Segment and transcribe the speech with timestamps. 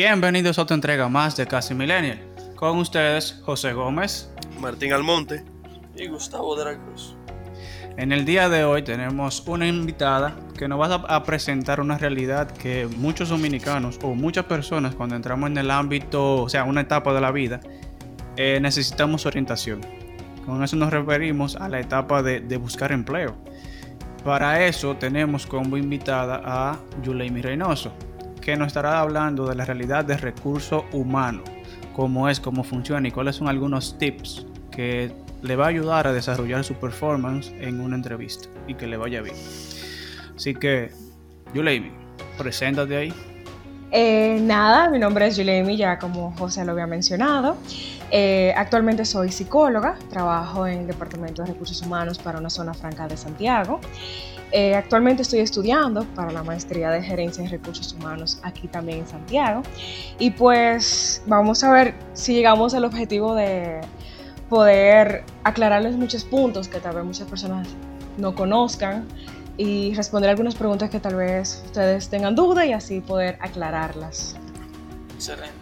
[0.00, 2.20] Bienvenidos a otra entrega más de Casi Millennial.
[2.54, 5.44] Con ustedes, José Gómez, Martín Almonte
[5.96, 7.16] y Gustavo de la Cruz.
[7.96, 12.48] En el día de hoy tenemos una invitada que nos va a presentar una realidad
[12.48, 17.12] que muchos dominicanos o muchas personas cuando entramos en el ámbito, o sea, una etapa
[17.12, 17.58] de la vida,
[18.36, 19.80] eh, necesitamos orientación.
[20.46, 23.34] Con eso nos referimos a la etapa de, buscar empleo.
[24.22, 27.92] Para eso tenemos como invitada a Yuleimi Reynoso,
[28.48, 31.42] que nos estará hablando de la realidad de recursos humanos,
[31.94, 35.12] cómo es, cómo funciona y cuáles son algunos tips que
[35.42, 39.20] le va a ayudar a desarrollar su performance en una entrevista y que le vaya
[39.20, 39.36] bien.
[40.34, 40.90] Así que,
[41.52, 41.90] Yuleimi,
[42.38, 43.14] preséntate ahí.
[43.90, 47.58] Eh, nada, mi nombre es Yuleimi, ya como José lo había mencionado.
[48.10, 53.06] Eh, actualmente soy psicóloga, trabajo en el Departamento de Recursos Humanos para una zona franca
[53.08, 53.78] de Santiago.
[54.50, 59.06] Eh, actualmente estoy estudiando para la maestría de gerencia de recursos humanos aquí también en
[59.06, 59.62] Santiago.
[60.18, 63.80] Y pues vamos a ver si llegamos al objetivo de
[64.48, 67.68] poder aclararles muchos puntos que tal vez muchas personas
[68.16, 69.06] no conozcan
[69.58, 74.36] y responder algunas preguntas que tal vez ustedes tengan duda y así poder aclararlas.
[75.14, 75.57] Excelente.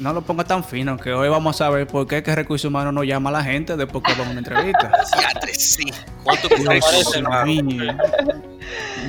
[0.00, 2.94] No lo ponga tan fino, que hoy vamos a ver por qué que Recursos Humanos
[2.94, 4.90] no llama a la gente después que va a una entrevista.
[5.52, 5.84] sí.
[6.24, 6.48] ¿Cuánto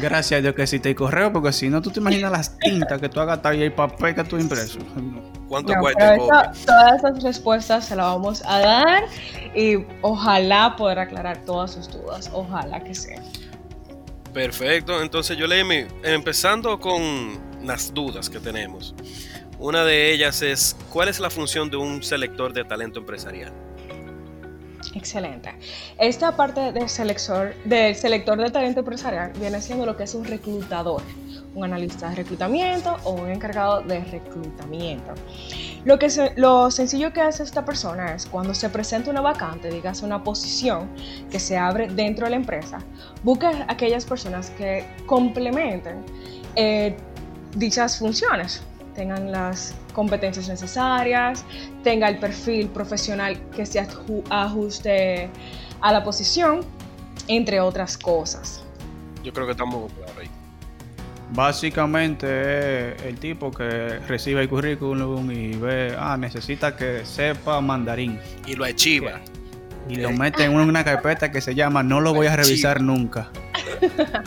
[0.02, 3.00] Gracias a Dios que existe el correo, porque si no, tú te imaginas las tintas
[3.00, 4.80] que tú hagas y el papel que tú impreso.
[5.48, 6.18] ¿Cuánto cuesta?
[6.66, 9.04] todas esas respuestas se las vamos a dar
[9.56, 12.30] y ojalá poder aclarar todas sus dudas.
[12.34, 13.22] Ojalá que sea.
[14.34, 15.02] Perfecto.
[15.02, 18.94] Entonces, yo leí, empezando con las dudas que tenemos.
[19.62, 23.54] Una de ellas es, ¿cuál es la función de un selector de talento empresarial?
[24.96, 25.54] Excelente.
[26.00, 30.26] Esta parte del selector, del selector de talento empresarial viene siendo lo que es un
[30.26, 31.04] reclutador,
[31.54, 35.14] un analista de reclutamiento o un encargado de reclutamiento.
[35.86, 36.08] Lo, que
[36.38, 40.90] lo sencillo que hace esta persona es cuando se presenta una vacante, digas una posición
[41.30, 42.80] que se abre dentro de la empresa,
[43.22, 46.04] busca aquellas personas que complementen
[46.56, 46.98] eh,
[47.56, 48.64] dichas funciones
[48.94, 51.46] tengan las competencias necesarias,
[51.84, 55.30] tenga el perfil profesional que se ajuste
[55.82, 56.62] a la posición,
[57.28, 58.64] entre otras cosas.
[59.24, 60.30] Yo creo que estamos claros ahí.
[61.34, 68.20] Básicamente es el tipo que recibe el currículum y ve, ah, necesita que sepa mandarín.
[68.46, 69.22] Y lo archiva.
[69.90, 73.30] Y lo mete en una carpeta que se llama No lo voy a revisar nunca.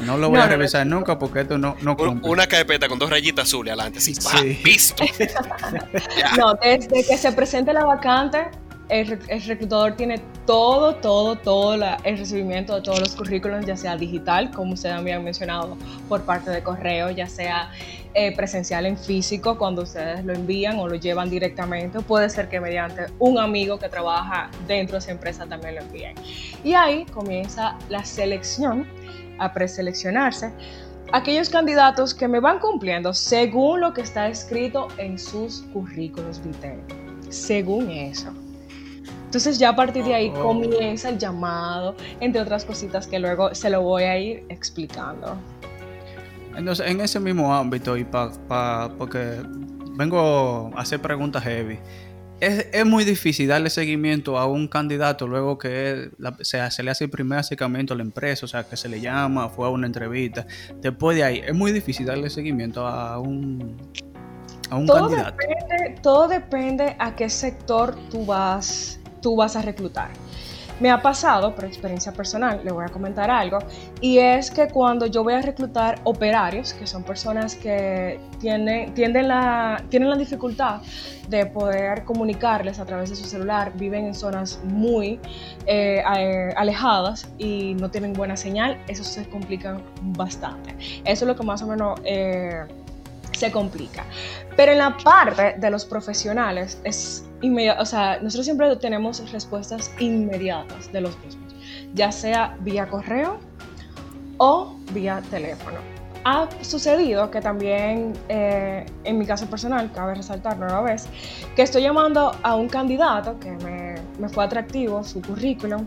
[0.05, 3.49] No lo voy a revisar nunca porque esto no, no Una carpeta con dos rayitas
[3.49, 4.01] azules adelante.
[4.01, 4.61] Sí, sí.
[4.65, 5.05] visto.
[6.39, 8.51] no, desde que se presente la vacante,
[8.89, 9.07] el,
[9.47, 14.75] reclutador tiene todo, todo, todo el recibimiento de todos los currículums, ya sea digital, como
[14.75, 15.77] ustedes habían mencionado,
[16.09, 17.71] por parte de correo, ya sea
[18.15, 22.61] eh, presencial en físico, cuando ustedes lo envían o lo llevan directamente, puede ser que
[22.61, 26.15] mediante un amigo que trabaja dentro de esa empresa también lo envíen.
[26.63, 28.87] Y ahí comienza la selección
[29.39, 30.53] a preseleccionarse
[31.13, 36.81] aquellos candidatos que me van cumpliendo según lo que está escrito en sus currículos vitae.
[37.29, 38.33] Según eso.
[39.35, 40.41] Entonces ya a partir de ahí oh.
[40.41, 45.37] comienza el llamado, entre otras cositas que luego se lo voy a ir explicando.
[46.57, 48.31] Entonces, en ese mismo ámbito, y pa,
[48.97, 49.43] porque
[49.97, 51.81] vengo a hacer preguntas heavy,
[52.39, 56.11] es, muy difícil darle seguimiento a un candidato luego que
[56.43, 59.49] se, le hace el primer acercamiento a la empresa, o sea, que se le llama,
[59.49, 60.47] fue a una entrevista.
[60.81, 63.83] Después de ahí, es muy difícil darle seguimiento a un,
[64.71, 65.37] a un todo candidato.
[65.37, 70.11] Depende, todo depende a qué sector tú vas, tú vas a reclutar.
[70.81, 73.59] Me ha pasado, por experiencia personal, le voy a comentar algo,
[74.01, 79.29] y es que cuando yo voy a reclutar operarios, que son personas que tienen, tienden
[79.29, 80.83] la, tienen la dificultad
[81.29, 85.21] de poder comunicarles a través de su celular, viven en zonas muy
[85.65, 86.03] eh,
[86.57, 90.77] alejadas y no tienen buena señal, eso se complica bastante.
[91.05, 91.99] Eso es lo que más o menos...
[92.05, 92.67] Eh,
[93.35, 94.05] se complica.
[94.57, 97.25] Pero en la parte de los profesionales es
[97.79, 101.55] o sea, nosotros siempre tenemos respuestas inmediatas de los mismos,
[101.93, 103.39] ya sea vía correo
[104.39, 105.79] o vía teléfono.
[106.25, 111.07] Ha sucedido que también, eh, en mi caso personal, cabe resaltar nueva vez,
[111.55, 115.87] que estoy llamando a un candidato que me, me fue atractivo, su currículum,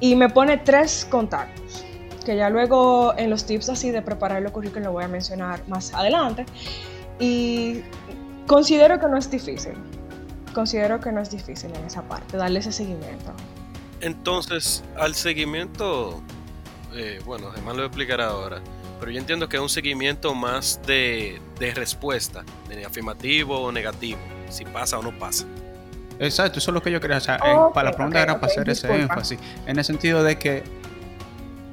[0.00, 1.84] y me pone tres contactos
[2.24, 5.60] que ya luego en los tips así de preparar el currículum lo voy a mencionar
[5.68, 6.46] más adelante.
[7.20, 7.82] Y
[8.46, 9.74] considero que no es difícil.
[10.54, 13.32] Considero que no es difícil en esa parte, darle ese seguimiento.
[14.00, 16.22] Entonces, al seguimiento,
[16.94, 18.60] eh, bueno, además lo voy a explicar ahora,
[19.00, 24.20] pero yo entiendo que es un seguimiento más de, de respuesta, de afirmativo o negativo,
[24.48, 25.46] si pasa o no pasa.
[26.18, 27.18] Exacto, eso es lo que yo quería.
[27.18, 27.38] O sea,
[27.72, 29.38] para la pregunta era para hacer ese énfasis.
[29.66, 30.62] En el sentido de que.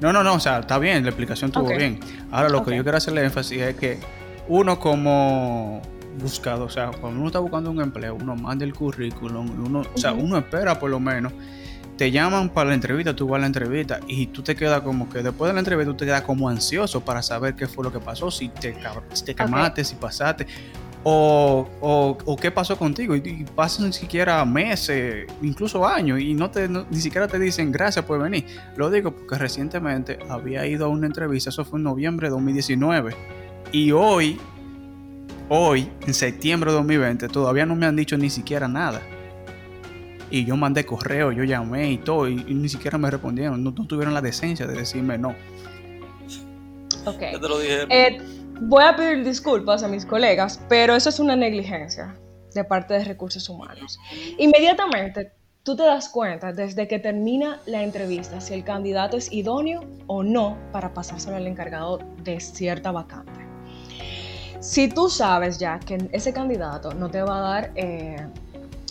[0.02, 2.00] No, no, no, o sea, está bien, la explicación estuvo bien.
[2.32, 4.00] Ahora lo que yo quiero hacerle énfasis es que
[4.48, 5.80] uno como
[6.20, 9.98] buscador, o sea, cuando uno está buscando un empleo, uno manda el currículum, uno, o
[9.98, 11.32] sea, uno espera por lo menos.
[11.98, 15.08] Te llaman para la entrevista, tú vas a la entrevista y tú te quedas como
[15.08, 17.92] que después de la entrevista tú te quedas como ansioso para saber qué fue lo
[17.92, 18.76] que pasó, si te,
[19.14, 20.48] si te quemaste, si pasaste,
[21.04, 23.16] o, o, o qué pasó contigo.
[23.16, 27.40] Y, y pasan ni siquiera meses, incluso años, y no te, no- ni siquiera te
[27.40, 28.46] dicen gracias por venir.
[28.76, 33.16] Lo digo porque recientemente había ido a una entrevista, eso fue en noviembre de 2019,
[33.72, 34.40] y hoy,
[35.50, 39.02] hoy, en septiembre de 2020, todavía no me han dicho ni siquiera nada.
[40.30, 43.72] Y yo mandé correo, yo llamé y todo, y, y ni siquiera me respondieron, no,
[43.72, 45.36] no tuvieron la decencia de decirme no.
[47.06, 47.20] Ok.
[47.34, 47.86] Ya te lo dije.
[47.90, 48.18] Eh,
[48.62, 52.16] voy a pedir disculpas a mis colegas, pero eso es una negligencia
[52.54, 54.00] de parte de recursos humanos.
[54.38, 55.32] Inmediatamente
[55.64, 60.22] tú te das cuenta desde que termina la entrevista si el candidato es idóneo o
[60.22, 63.40] no para pasárselo al encargado de cierta vacante.
[64.60, 68.28] Si tú sabes ya que ese candidato no te va a dar eh,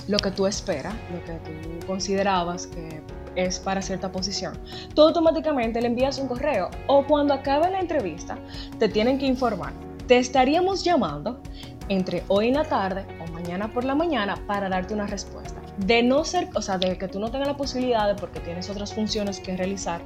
[0.08, 3.02] lo que tú esperas, lo que tú considerabas que
[3.44, 4.58] es para cierta posición,
[4.94, 8.38] tú automáticamente le envías un correo o cuando acabe la entrevista
[8.78, 9.72] te tienen que informar.
[10.06, 11.40] Te estaríamos llamando
[11.88, 15.60] entre hoy en la tarde o mañana por la mañana para darte una respuesta.
[15.76, 18.68] De no ser, o sea, de que tú no tengas la posibilidad de porque tienes
[18.70, 20.00] otras funciones que realizar,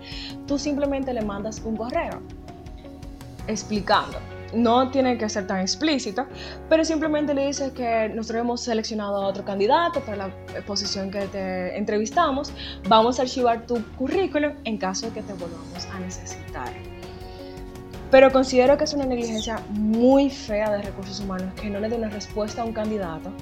[0.46, 2.22] tú simplemente le mandas un correo
[3.46, 4.18] explicando.
[4.54, 6.26] No tiene que ser tan explícito,
[6.68, 11.10] pero simplemente le dices que nosotros hemos seleccionado a otro candidato para la eh, posición
[11.10, 12.52] que te entrevistamos.
[12.88, 16.72] Vamos a archivar tu currículum en caso de que te volvamos a necesitar.
[18.10, 21.96] Pero considero que es una negligencia muy fea de recursos humanos que no le dé
[21.96, 23.32] una respuesta a un candidato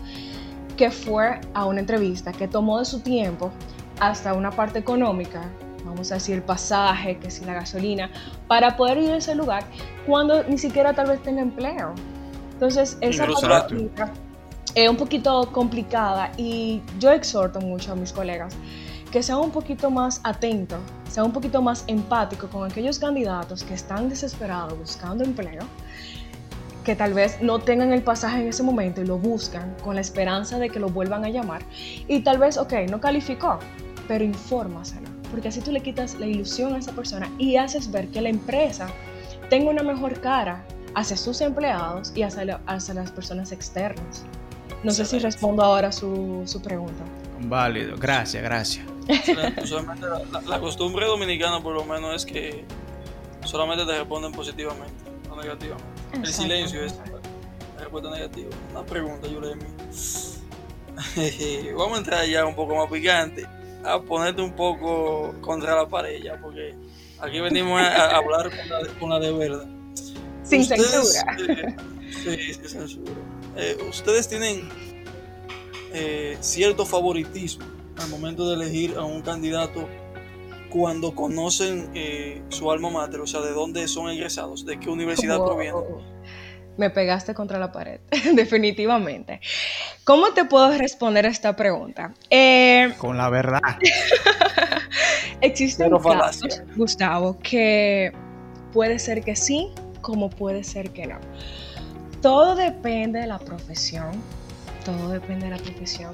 [0.76, 3.53] que fue a una entrevista, que tomó de su tiempo
[4.00, 5.43] hasta una parte económica,
[5.92, 8.10] vamos a decir pasaje, que si la gasolina,
[8.48, 9.64] para poder ir a ese lugar
[10.06, 11.94] cuando ni siquiera tal vez tenga empleo.
[12.52, 13.26] Entonces, esa
[13.68, 14.12] técnica
[14.74, 18.56] es un poquito complicada y yo exhorto mucho a mis colegas
[19.12, 20.80] que sean un poquito más atentos,
[21.10, 25.64] sean un poquito más empáticos con aquellos candidatos que están desesperados buscando empleo,
[26.82, 30.00] que tal vez no tengan el pasaje en ese momento y lo buscan con la
[30.00, 31.62] esperanza de que lo vuelvan a llamar.
[32.08, 33.58] Y tal vez, ok, no calificó,
[34.08, 38.06] pero infórmaselo, porque así tú le quitas la ilusión a esa persona y haces ver
[38.08, 38.88] que la empresa
[39.50, 40.64] tenga una mejor cara
[40.94, 44.25] hacia sus empleados y hacia, la- hacia las personas externas.
[44.84, 47.02] No sé si respondo ahora su, su pregunta.
[47.40, 48.87] Válido, gracias, gracias.
[49.62, 52.64] Usualmente la, la- la costumbre dominicana por lo menos es que
[53.44, 54.94] solamente te responden positivamente,
[55.28, 55.85] no negativamente.
[56.12, 58.50] El silencio es la respuesta negativa.
[58.70, 59.64] Una pregunta, Yulemi.
[61.76, 63.46] Vamos a entrar ya un poco más picante,
[63.84, 66.75] a ponerte un poco contra la pared ya, porque
[67.20, 69.67] aquí venimos a, a hablar con la, con la de verdad.
[70.43, 71.76] Sin Ustedes, censura.
[72.26, 73.12] eh, sí, sin censura.
[73.56, 74.69] Eh, ustedes tienen
[75.93, 77.64] eh, cierto favoritismo
[78.02, 79.88] al momento de elegir a un candidato
[80.71, 85.37] cuando conocen eh, su alma mater, o sea, de dónde son egresados, de qué universidad
[85.37, 85.83] provienen.
[86.76, 88.00] Me pegaste contra la pared,
[88.35, 89.41] definitivamente.
[90.05, 92.12] ¿Cómo te puedo responder a esta pregunta?
[92.31, 93.61] Eh, Con la verdad.
[95.41, 96.64] existen Cero casos, falacia.
[96.76, 98.12] Gustavo, que
[98.73, 99.69] puede ser que sí,
[100.00, 101.19] como puede ser que no.
[102.23, 104.12] Todo depende de la profesión,
[104.85, 106.12] todo depende de la profesión,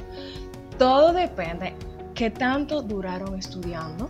[0.79, 1.75] todo depende
[2.15, 4.09] qué tanto duraron estudiando,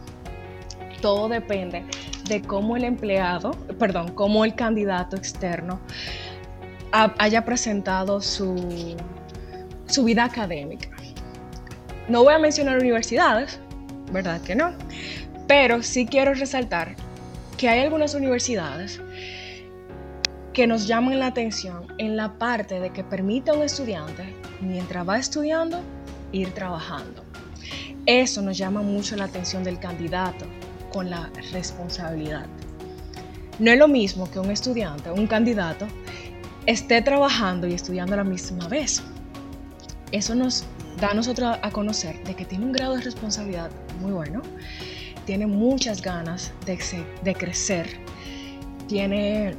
[1.03, 1.85] todo depende
[2.29, 5.81] de cómo el empleado, perdón, cómo el candidato externo
[6.93, 8.97] ha- haya presentado su,
[9.87, 10.89] su vida académica.
[12.09, 13.59] No voy a mencionar universidades,
[14.13, 14.73] ¿verdad que no?
[15.47, 16.97] Pero sí quiero resaltar
[17.57, 19.01] que hay algunas universidades
[20.53, 25.09] que nos llaman la atención en la parte de que permite a un estudiante, mientras
[25.09, 25.81] va estudiando,
[26.33, 27.23] ir trabajando.
[28.07, 30.47] Eso nos llama mucho la atención del candidato
[30.93, 32.47] con la responsabilidad.
[33.59, 35.87] No es lo mismo que un estudiante, un candidato,
[36.69, 39.03] esté trabajando y estudiando a la misma vez.
[40.13, 40.65] Eso nos
[41.01, 43.71] da a nosotros a conocer de que tiene un grado de responsabilidad
[44.03, 44.43] muy bueno,
[45.25, 47.89] tiene muchas ganas de, crecer,
[48.87, 49.55] tiene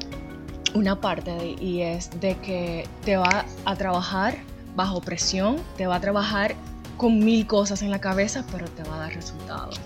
[0.76, 4.38] una parte de- y es de que te va a trabajar
[4.76, 6.54] bajo presión, te va a trabajar
[6.98, 9.80] con mil cosas en la cabeza, pero te va a dar resultados.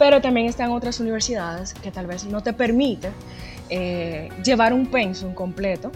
[0.00, 3.12] Pero también están otras universidades que tal vez no te permiten
[3.70, 5.92] eh, llevar un pensum completo,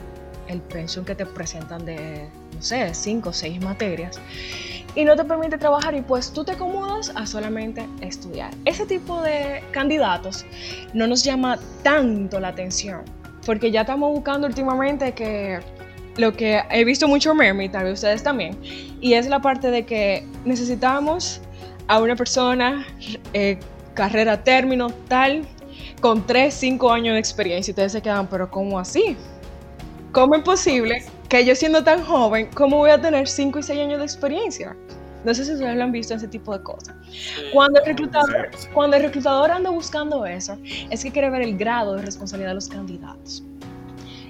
[0.52, 4.20] el pensum que te presentan de, no sé, cinco o seis materias,
[4.94, 8.52] y no te permite trabajar y pues tú te acomodas a solamente estudiar.
[8.64, 10.44] Ese tipo de candidatos
[10.92, 13.02] no nos llama tanto la atención,
[13.46, 15.60] porque ya estamos buscando últimamente que
[16.16, 18.58] lo que he visto mucho meme, y tal vez ustedes también,
[19.00, 21.40] y es la parte de que necesitamos
[21.88, 22.86] a una persona,
[23.32, 23.58] eh,
[23.94, 25.46] carrera término, tal,
[26.00, 27.70] con 3, 5 años de experiencia.
[27.70, 29.16] Y ustedes se quedan, pero ¿cómo así?
[30.12, 33.80] ¿Cómo es posible que yo siendo tan joven, cómo voy a tener 5 y 6
[33.80, 34.76] años de experiencia?
[35.24, 36.94] No sé si ustedes lo han visto, ese tipo de cosas.
[37.50, 40.58] Cuando el, reclutador, cuando el reclutador anda buscando eso,
[40.90, 43.42] es que quiere ver el grado de responsabilidad de los candidatos.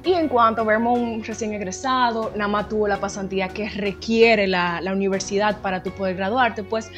[0.04, 4.80] Y en cuanto vemos un recién egresado, nada más tuvo la pasantía que requiere la,
[4.80, 6.90] la universidad para tú poder graduarte, pues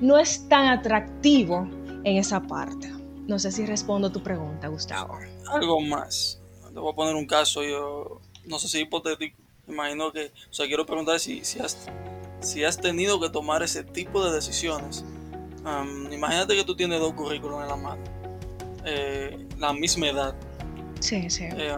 [0.00, 1.68] no es tan atractivo
[2.04, 2.90] en esa parte.
[3.26, 5.18] No sé si respondo a tu pregunta, Gustavo.
[5.52, 6.40] Algo más.
[6.72, 9.36] Te voy a poner un caso, yo no sé si hipotético.
[9.68, 11.88] Imagino que, o sea, quiero preguntar si, si, has,
[12.40, 15.04] si has tenido que tomar ese tipo de decisiones.
[15.64, 18.02] Um, imagínate que tú tienes dos currículos en la mano,
[18.84, 20.34] eh, la misma edad,
[21.00, 21.44] Sí, sí.
[21.44, 21.76] eh,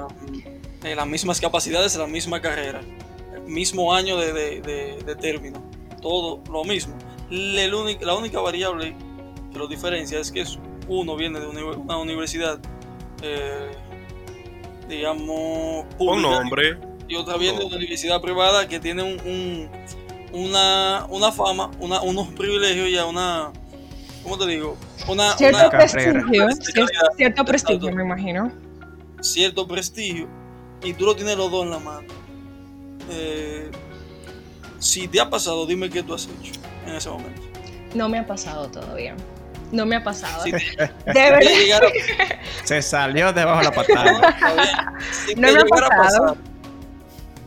[0.85, 2.81] eh, las mismas capacidades, la misma carrera,
[3.35, 5.61] el mismo año de, de- de- de término,
[6.01, 6.97] todo lo mismo.
[7.29, 7.69] Le-
[8.01, 8.95] la única variable
[9.53, 12.61] que lo diferencia es que es- uno viene de una universidad,
[13.23, 13.71] eh,
[14.97, 16.79] digamos, Un pública, nombre.
[17.09, 19.71] y otra viene de una universidad privada que tiene un, un-
[20.33, 23.51] una, una fama, una, unos privilegios y a una,
[24.23, 24.77] ¿cómo te digo?
[25.09, 26.23] Una, Cierto una- prestigio,
[27.17, 28.51] cierto prestigio, me imagino.
[29.21, 30.29] cierto prestigio
[30.83, 32.09] y tú lo tienes los dos en la mano.
[33.11, 33.71] Eh,
[34.79, 36.53] si te ha pasado, dime qué tú has hecho
[36.87, 37.43] en ese momento.
[37.95, 39.15] No me ha pasado todavía.
[39.73, 40.45] No me ha pasado.
[40.45, 41.89] Te, De verdad.
[42.65, 44.99] Se salió debajo de la patada.
[45.27, 46.27] Si No te me ha llegara a pasado.
[46.27, 46.37] pasar,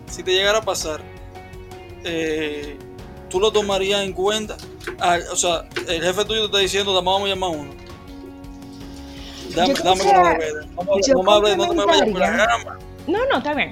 [0.09, 1.01] si te llegara a pasar,
[2.03, 2.77] eh,
[3.29, 4.57] tú lo tomarías en cuenta.
[4.99, 7.71] Ah, o sea, el jefe tuyo te está diciendo, "Dame, vamos a llamar a uno.
[9.55, 10.03] Dame, Yo dame.
[10.03, 12.45] No, me- yo no me hables, no te me vayas por la complementaría.
[12.45, 12.79] rama.
[13.07, 13.69] No, no, está bien.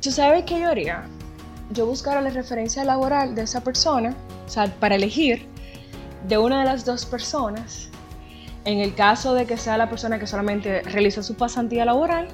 [0.00, 1.04] ¿Tú sabes qué yo haría?
[1.70, 4.14] Yo buscara la referencia laboral de esa persona,
[4.46, 5.48] o sea, para elegir
[6.26, 7.90] de una de las dos personas.
[8.64, 12.28] En el caso de que sea la persona que solamente realizó su pasantía laboral,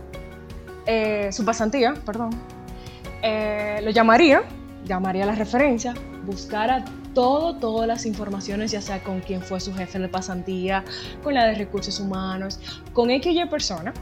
[0.87, 2.31] eh, su pasantía, perdón,
[3.23, 4.43] eh, lo llamaría,
[4.85, 5.95] llamaría la referencia,
[6.25, 10.85] buscara todo, todas las informaciones, ya sea con quién fue su jefe de pasantía,
[11.25, 12.61] con la de recursos humanos,
[12.93, 13.93] con X Y persona.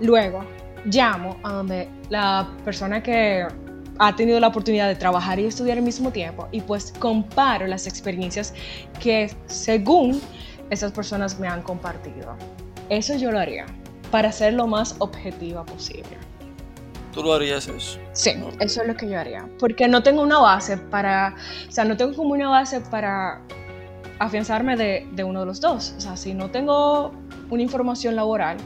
[0.00, 0.44] Luego
[0.86, 3.46] llamo a donde la persona que
[3.98, 7.86] ha tenido la oportunidad de trabajar y estudiar al mismo tiempo y pues comparo las
[7.86, 8.54] experiencias
[9.00, 10.20] que según
[10.70, 12.36] esas personas me han compartido.
[12.88, 13.66] Eso yo lo haría
[14.10, 16.18] para ser lo más objetiva posible.
[17.12, 17.98] Tú lo harías eso.
[18.12, 19.48] Sí, eso es lo que yo haría.
[19.60, 21.36] Porque no tengo una base para,
[21.68, 23.40] o sea, no tengo como una base para
[24.18, 25.94] afianzarme de, de uno de los dos.
[25.96, 27.12] O sea, si no tengo
[27.50, 28.56] una información laboral,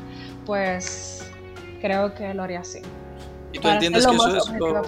[0.47, 1.26] pues
[1.82, 2.80] creo que lo haría así.
[3.52, 4.83] Y tú entiendes que eso es lo,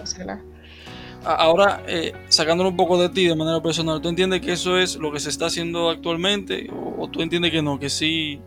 [1.23, 4.97] Ahora, eh, sacándolo un poco de ti de manera personal, ¿tú entiendes que eso es
[4.97, 6.71] lo que se está haciendo actualmente?
[6.73, 7.79] ¿O, o tú entiendes que no?
[7.79, 8.41] Que sí,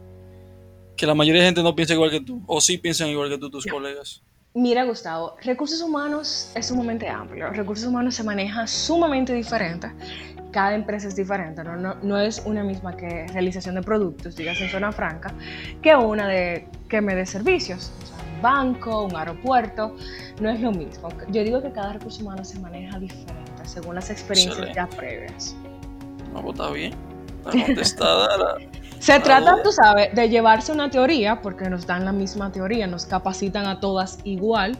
[0.95, 3.37] que la mayoría de gente no piensa igual que tú, o sí piensan igual que
[3.37, 4.23] tú, tus colegas.
[4.55, 7.49] Mira, Gustavo, recursos humanos es sumamente amplio.
[7.49, 9.91] Recursos humanos se maneja sumamente diferente.
[10.51, 11.75] Cada empresa es diferente, ¿no?
[11.75, 15.33] No, no es una misma que realización de productos, digas en zona franca,
[15.81, 17.91] que una de que me dé servicios.
[18.03, 19.95] O sea, banco, un aeropuerto,
[20.39, 21.09] no es lo mismo.
[21.29, 24.93] Yo digo que cada recurso humano se maneja diferente según las experiencias Excelente.
[24.93, 25.55] ya previas.
[26.31, 26.93] No, pues está bien.
[27.45, 28.37] Está contestada.
[28.37, 28.57] la-
[28.99, 29.63] Se trata, duda.
[29.63, 33.79] tú sabes, de llevarse una teoría, porque nos dan la misma teoría, nos capacitan a
[33.81, 34.77] todas igual,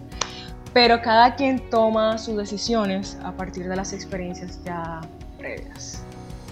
[0.73, 5.01] pero cada quien toma sus decisiones a partir de las experiencias ya
[5.37, 6.03] previas.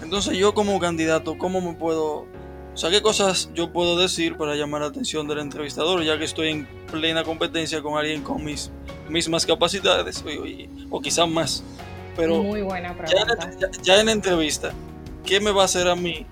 [0.02, 2.26] Entonces yo como candidato, ¿cómo me puedo...
[2.74, 6.24] O sea, ¿qué cosas yo puedo decir para llamar la atención del entrevistador, ya que
[6.24, 8.70] estoy en plena competencia con alguien con mis
[9.10, 11.62] mismas capacidades, o, y- o quizás más?
[12.16, 13.50] Pero Muy buena ya en, pregunta.
[13.60, 14.72] ya- ya en la entrevista,
[15.24, 16.26] ¿qué me va a hacer a mí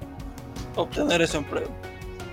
[0.76, 1.68] obtener ese empleo?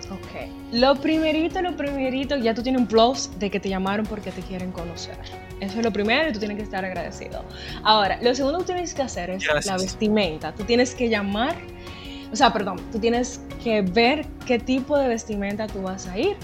[0.10, 0.50] Ok.
[0.72, 4.42] Lo primerito, lo primerito, ya tú tienes un plus de que te llamaron porque te
[4.42, 5.18] quieren conocer.
[5.60, 7.44] Eso es lo primero y tú tienes que estar agradecido.
[7.84, 9.66] Ahora, lo segundo que tienes que hacer es Gracias.
[9.66, 10.54] la vestimenta.
[10.56, 11.56] Tú tienes que llamar,
[12.32, 16.36] o sea, perdón, tú tienes que ver qué tipo de vestimenta tú vas a ir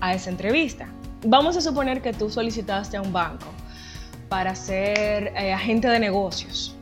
[0.00, 0.88] a esa entrevista.
[1.24, 3.46] Vamos a suponer que tú solicitaste a un banco
[4.28, 6.76] para ser eh, agente de negocios.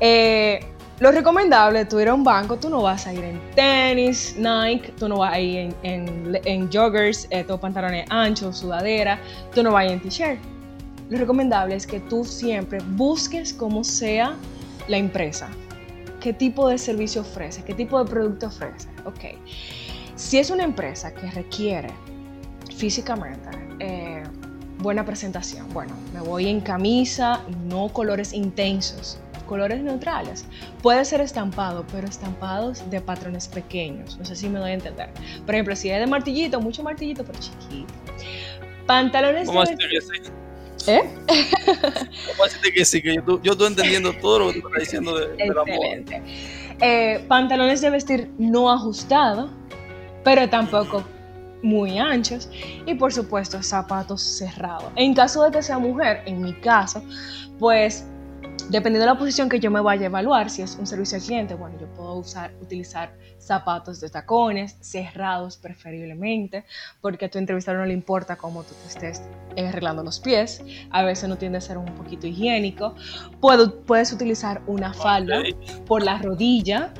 [0.00, 0.60] Eh,
[1.00, 4.92] lo recomendable, tú ir a un banco, tú no vas a ir en tenis, Nike,
[4.98, 9.20] tú no vas a ir en, joggers, eh, pantalones anchos, sudadera,
[9.54, 10.40] tú no vas a ir en t-shirt.
[11.08, 14.34] Lo recomendable es que tú siempre busques cómo sea
[14.88, 15.48] la empresa,
[16.20, 18.88] qué tipo de servicio ofrece, qué tipo de producto ofrece.
[19.04, 19.38] Ok,
[20.14, 21.90] si es una empresa que requiere
[22.76, 23.48] físicamente
[23.80, 24.22] eh,
[24.78, 30.44] buena presentación, bueno, me voy en camisa, no colores intensos colores neutrales.
[30.80, 34.16] Puede ser estampado, pero estampados de patrones pequeños.
[34.18, 35.10] No sé si me doy a entender.
[35.44, 37.92] Por ejemplo, si es de martillito, mucho martillito, pero chiquito.
[38.86, 39.76] Pantalones ¿Cómo de...
[40.88, 41.02] ¿Eh?
[41.26, 43.02] ¿Cómo decirte que sí?
[43.02, 46.22] Que yo, yo, estoy entendiendo todo lo que tú estás diciendo de, Excelente.
[46.80, 49.50] Eh, pantalones de vestir no ajustados,
[50.24, 51.04] pero tampoco
[51.62, 52.48] muy anchos
[52.86, 54.90] y por supuesto zapatos cerrados.
[54.96, 57.02] En caso de que sea mujer, en mi caso,
[57.58, 58.06] pues
[58.68, 61.24] Dependiendo de la posición que yo me vaya a evaluar, si es un servicio al
[61.24, 66.64] cliente, bueno, yo puedo usar, utilizar zapatos de tacones, cerrados preferiblemente,
[67.00, 69.22] porque a tu entrevistador no le importa cómo tú te estés
[69.56, 72.94] arreglando los pies, a veces no tiende a ser un poquito higiénico.
[73.40, 75.42] Puedo, puedes utilizar una falda
[75.86, 76.92] por la rodilla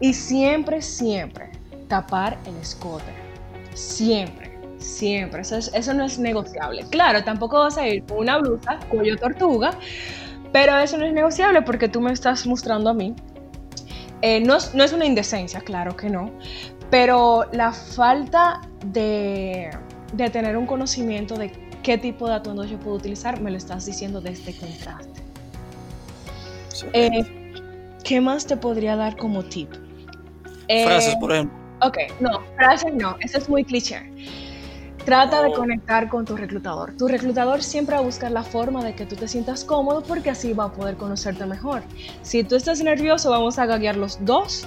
[0.00, 1.52] y siempre, siempre
[1.88, 3.12] tapar el escote.
[3.74, 4.48] Siempre.
[4.78, 6.84] Siempre, eso, eso no es negociable.
[6.88, 9.72] Claro, tampoco vas a ir con una blusa cuello tortuga,
[10.52, 13.14] pero eso no es negociable porque tú me estás mostrando a mí.
[14.22, 16.32] Eh, no, es, no, es, una indecencia, claro que no,
[16.90, 19.70] pero la falta de,
[20.12, 21.52] de, tener un conocimiento de
[21.84, 25.20] qué tipo de atuendo yo puedo utilizar, me lo estás diciendo desde que entraste.
[26.92, 27.24] Eh,
[28.02, 29.72] ¿Qué más te podría dar como tip?
[30.66, 31.56] Frases, por ejemplo.
[31.80, 34.02] Ok, no, frases no, eso es muy cliché.
[35.04, 36.94] Trata de conectar con tu reclutador.
[36.96, 40.30] Tu reclutador siempre va a buscar la forma de que tú te sientas cómodo porque
[40.30, 41.82] así va a poder conocerte mejor.
[42.22, 44.66] Si tú estás nervioso, vamos a gaguear los dos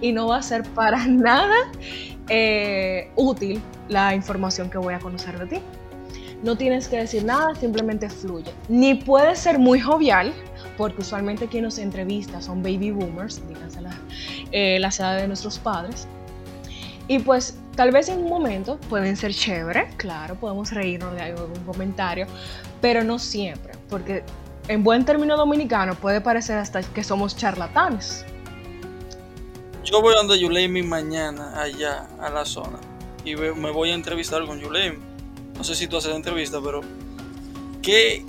[0.00, 1.56] y no va a ser para nada
[2.28, 5.62] eh, útil la información que voy a conocer de ti.
[6.42, 8.52] No tienes que decir nada, simplemente fluye.
[8.68, 10.32] Ni puedes ser muy jovial,
[10.76, 13.96] porque usualmente quienes nos entrevista son baby boomers, díganse la,
[14.50, 16.08] eh, la edad de nuestros padres.
[17.06, 21.54] Y pues Tal vez en un momento pueden ser chévere, claro, podemos reírnos de algún
[21.64, 22.26] comentario,
[22.82, 24.22] pero no siempre, porque
[24.68, 28.26] en buen término dominicano puede parecer hasta que somos charlatanes.
[29.84, 32.78] Yo voy donde Yulemi mañana, allá, a la zona,
[33.24, 34.98] y me voy a entrevistar con Yulemi.
[35.56, 36.82] No sé si tú haces la entrevista, pero
[37.80, 38.24] ¿qué,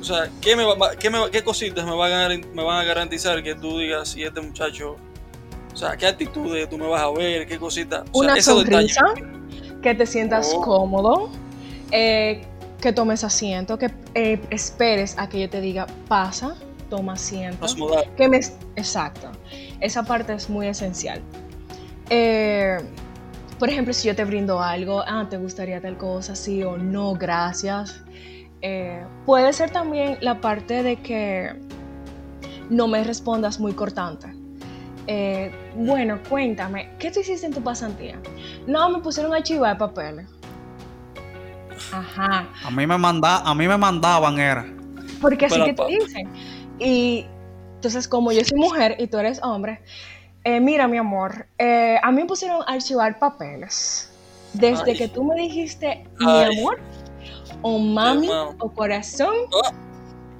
[0.00, 0.64] o sea, ¿qué, me
[0.98, 4.40] qué, qué cositas me van, a, me van a garantizar que tú digas si este
[4.40, 4.96] muchacho
[5.76, 7.46] o sea, ¿qué actitudes tú me vas a ver?
[7.46, 8.04] ¿Qué cositas?
[8.14, 9.04] Una sonrisa,
[9.82, 10.62] que te sientas oh.
[10.62, 11.28] cómodo,
[11.90, 12.46] eh,
[12.80, 16.56] que tomes asiento, que eh, esperes a que yo te diga, pasa,
[16.88, 17.66] toma asiento.
[18.16, 18.38] Que me,
[18.74, 19.30] exacto.
[19.78, 21.20] Esa parte es muy esencial.
[22.08, 22.78] Eh,
[23.58, 26.34] por ejemplo, si yo te brindo algo, ah, ¿te gustaría tal cosa?
[26.34, 28.02] Sí o no, gracias.
[29.26, 31.54] puede ser también la parte de que
[32.70, 34.35] no me respondas muy cortante.
[35.06, 38.18] Eh, bueno, cuéntame, ¿qué tú hiciste en tu pasantía?
[38.66, 40.26] No, me pusieron a archivar de papeles.
[41.92, 42.48] Ajá.
[42.64, 44.66] A mí me, manda, a mí me mandaban, era.
[45.20, 46.28] Porque así que te dicen.
[46.78, 47.26] Y
[47.76, 49.80] entonces, como yo soy mujer y tú eres hombre,
[50.44, 54.10] eh, mira, mi amor, eh, a mí me pusieron a archivar papeles.
[54.52, 56.80] Desde que tú me dijiste, mi amor,
[57.62, 59.72] o mami, o corazón, ah.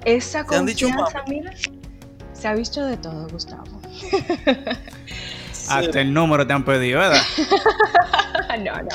[0.05, 1.51] esa confianza, mira,
[2.33, 3.76] se ha visto de todo, Gustavo.
[5.69, 7.21] Hasta el número te han pedido, ¿verdad?
[8.59, 8.89] no, no.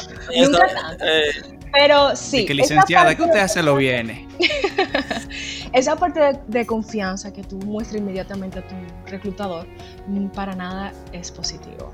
[0.45, 1.05] Nunca tanto.
[1.05, 2.47] Eh, Pero sí.
[2.47, 4.27] que licenciada, que usted hace lo viene.
[5.73, 8.75] esa parte de, confianza que tú muestras inmediatamente a tu
[9.07, 9.67] reclutador,
[10.07, 11.93] mm, para nada es positivo.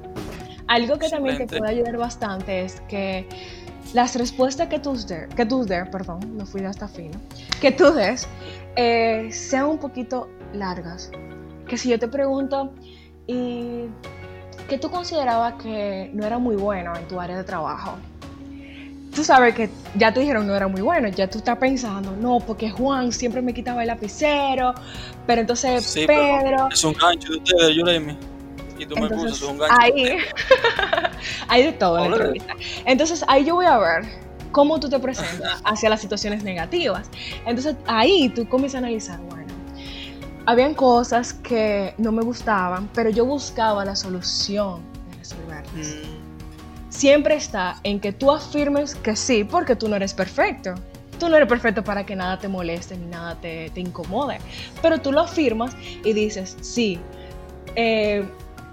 [0.67, 3.27] Algo que también te puede ayudar bastante es que
[3.95, 7.19] las respuestas que tú des, que tú des, perdón, no fui hasta fino,
[7.61, 8.29] que tú des,
[8.77, 11.11] eh, sean un poquito largas.
[11.69, 12.73] Que si yo te pregunto,
[13.29, 13.85] y
[14.69, 17.97] que tú considerabas que no era muy bueno en tu área de trabajo.
[19.15, 22.39] Tú sabes que ya te dijeron no era muy bueno, ya tú estás pensando, no,
[22.41, 24.75] porque Juan siempre me quitaba el lapicero,
[25.27, 26.69] pero entonces Pedro...
[26.71, 28.17] es un gancho de ustedes, Yuremi.
[28.79, 29.75] Y tú me puso, es un gancho.
[29.81, 30.19] Ahí,
[31.49, 32.55] hay de todo en la entrevista.
[32.85, 34.05] Entonces ahí yo voy a ver
[34.53, 37.11] cómo tú te presentas hacia las situaciones negativas.
[37.45, 39.38] Entonces ahí tú comienzas a analizar, bueno,
[40.49, 44.81] habían cosas que no me gustaban, pero yo buscaba la solución
[45.11, 45.75] de resolverlas.
[45.75, 46.89] Mm.
[46.89, 50.75] Siempre está en que tú afirmes que sí, porque tú no eres perfecto.
[51.21, 54.39] Tú no eres perfecto para que nada te moleste ni nada te, te incomode.
[54.81, 56.99] Pero tú lo afirmas y dices, sí,
[57.77, 58.27] eh,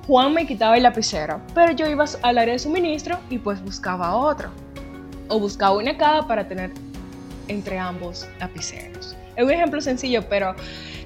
[0.08, 4.16] Juan me quitaba el lapicero, pero yo iba al área de suministro y pues buscaba
[4.16, 4.50] otro.
[5.28, 6.72] O buscaba una cada para tener
[7.50, 9.18] entre ambos lapiceros.
[9.36, 10.56] Es un ejemplo sencillo, pero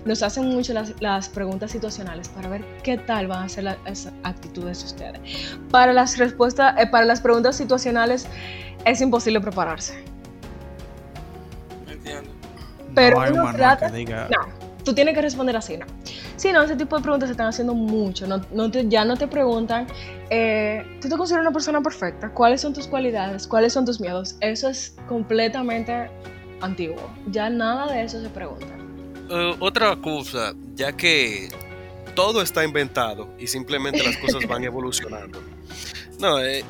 [0.06, 4.80] nos hacen mucho las, preguntas situacionales para ver qué tal van a ser las actitudes
[4.80, 5.58] de ustedes.
[5.72, 8.28] Para las respuestas, eh, para las preguntas situacionales
[8.86, 10.04] es imposible prepararse.
[11.88, 12.30] Entiendo.
[12.96, 15.86] Pero no, trata, no, tú tienes que responder así, ¿no?
[16.36, 18.26] Sí, no, ese tipo de preguntas se están haciendo mucho.
[18.26, 19.88] No, ya no te preguntan,
[20.30, 22.30] eh, ¿tú te consideras una persona perfecta?
[22.30, 23.46] ¿Cuáles son tus cualidades?
[23.46, 24.38] ¿Cuáles son tus miedos?
[24.40, 26.10] Eso es completamente
[26.62, 27.12] antiguo.
[27.28, 28.79] Ya nada de eso se pregunta.
[29.30, 31.50] Eh, otra cosa, ya que
[32.16, 35.42] todo está inventado y simplemente las cosas van evolucionando.
[36.20, 36.64] No, eh,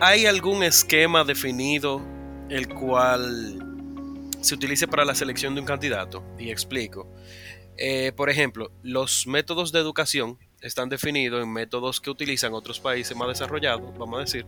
[0.00, 2.00] ¿hay algún esquema definido
[2.48, 3.58] el cual
[4.40, 6.22] se utilice para la selección de un candidato?
[6.38, 7.10] Y explico.
[7.76, 13.14] Eh, por ejemplo, los métodos de educación están definidos en métodos que utilizan otros países
[13.14, 14.46] más desarrollados, vamos a decir,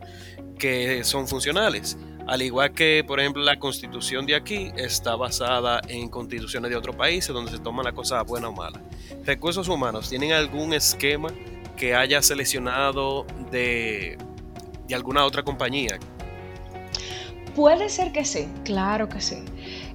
[0.59, 1.99] que son funcionales.
[2.27, 6.97] Al igual que, por ejemplo, la constitución de aquí está basada en constituciones de otros
[6.97, 8.81] países donde se toma la cosa buena o mala.
[9.25, 11.29] Recursos humanos, ¿tienen algún esquema
[11.77, 14.17] que haya seleccionado de,
[14.89, 15.99] de alguna otra compañía?
[17.55, 19.45] Puede ser que sí, claro que sí.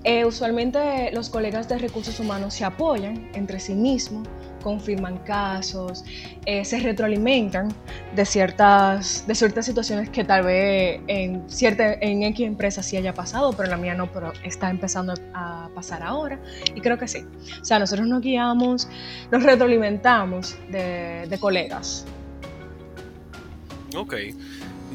[0.04, 4.28] Eh, usualmente los colegas de recursos humanos se apoyan entre sí mismos,
[4.62, 6.06] confirman casos,
[6.46, 7.74] eh, se retroalimentan
[8.16, 13.14] de ciertas, de ciertas situaciones que tal vez en, cierta, en X empresa sí haya
[13.14, 16.40] pasado, pero en la mía no, pero está empezando a pasar ahora.
[16.76, 17.26] Y creo que sí.
[17.62, 18.88] O sea, nosotros nos guiamos,
[19.32, 22.06] nos retroalimentamos de, de colegas.
[23.96, 24.16] Ok.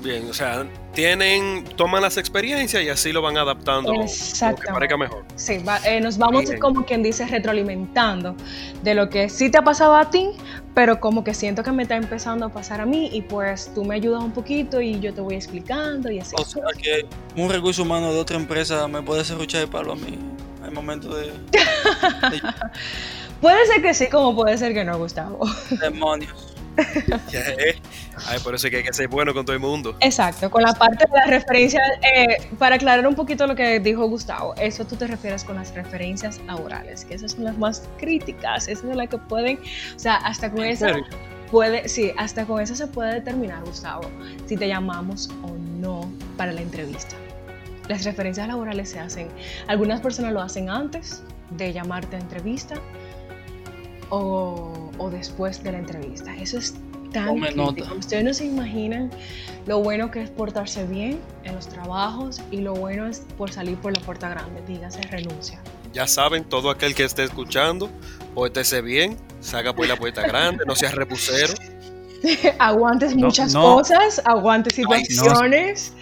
[0.02, 4.96] Bien, o sea, tienen, toman las experiencias y así lo van adaptando lo que parezca
[4.96, 5.24] mejor.
[5.36, 8.36] Sí, eh, nos vamos como quien dice retroalimentando
[8.82, 10.30] de lo que sí te ha pasado a ti,
[10.74, 13.84] pero como que siento que me está empezando a pasar a mí y pues tú
[13.84, 16.36] me ayudas un poquito y yo te voy explicando y así.
[16.38, 19.96] O sea que un recurso humano de otra empresa me puede serruchar de palo a
[19.96, 20.18] mí
[20.62, 21.32] al momento de...
[23.40, 25.48] puede ser que sí, como puede ser que no, Gustavo.
[25.80, 26.55] Demonios.
[28.26, 29.96] Ay, por eso que hay que ser bueno con todo el mundo.
[30.00, 31.82] Exacto, con la parte de las referencias,
[32.14, 35.74] eh, para aclarar un poquito lo que dijo Gustavo, eso tú te refieres con las
[35.74, 39.58] referencias laborales, que esas son las más críticas, esas son las que pueden,
[39.94, 40.94] o sea, hasta con esa
[41.50, 44.10] puede, sí, hasta con eso se puede determinar, Gustavo,
[44.46, 47.16] si te llamamos o no para la entrevista.
[47.88, 49.28] Las referencias laborales se hacen,
[49.68, 52.74] algunas personas lo hacen antes de llamarte a entrevista,
[54.10, 56.34] o, después de la entrevista.
[56.36, 56.74] Eso es
[57.12, 57.94] tan crítico.
[57.98, 59.10] Ustedes no se imaginan
[59.66, 63.76] lo bueno que es portarse bien en los trabajos y lo bueno es por salir
[63.78, 64.62] por la puerta grande.
[64.66, 65.60] Dígase renuncia.
[65.92, 67.90] Ya saben, todo aquel que esté escuchando,
[68.34, 71.54] pórtese bien, salga por la puerta grande, no seas repusero.
[72.58, 75.92] aguantes muchas cosas, aguantes situaciones.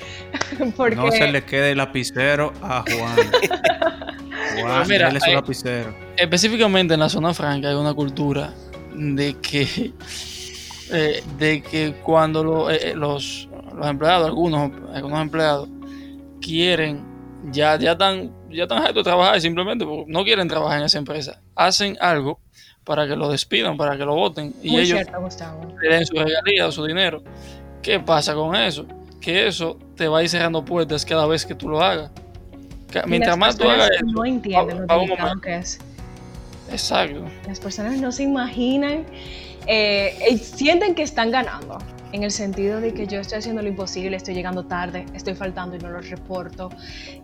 [0.77, 0.97] Porque...
[0.97, 3.17] No se le quede el lapicero a Juan.
[4.89, 5.13] mira,
[6.17, 8.53] específicamente en la zona franca hay una cultura
[8.95, 9.93] de que
[10.93, 15.69] eh, de que cuando eh, eh, los, los, empleados, algunos, algunos empleados
[16.41, 17.03] quieren,
[17.51, 21.41] ya, ya están, ya están de trabajar simplemente porque no quieren trabajar en esa empresa,
[21.55, 22.39] hacen algo
[22.85, 25.01] para que lo despidan, para que lo voten y ellos
[25.81, 27.23] le den su regalía o su dinero.
[27.83, 28.87] ¿Qué pasa con eso?
[29.25, 32.11] Que eso te va a ir cerrando puertas cada vez que tú lo hagas.
[33.07, 35.79] Mientras más tú hagas eso, no entienden lo que es.
[36.71, 37.25] Exacto.
[37.47, 39.07] Las personas no se imaginan,
[39.67, 41.79] eh, eh, sienten que están ganando,
[42.15, 45.75] en el sentido de que yo estoy haciendo lo imposible, estoy llegando tarde, estoy faltando
[45.75, 46.71] y no lo reporto.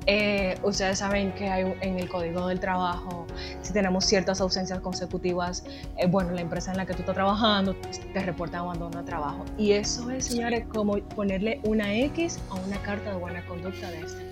[0.05, 3.25] Eh, ustedes saben que hay en el código del trabajo,
[3.63, 5.63] si tenemos ciertas ausencias consecutivas,
[6.09, 7.77] bueno, la empresa en la que tú estás trabajando
[8.13, 9.45] te reporta abandono de trabajo.
[9.57, 14.01] Y eso es, señores, como ponerle una X a una carta de buena conducta de
[14.01, 14.30] este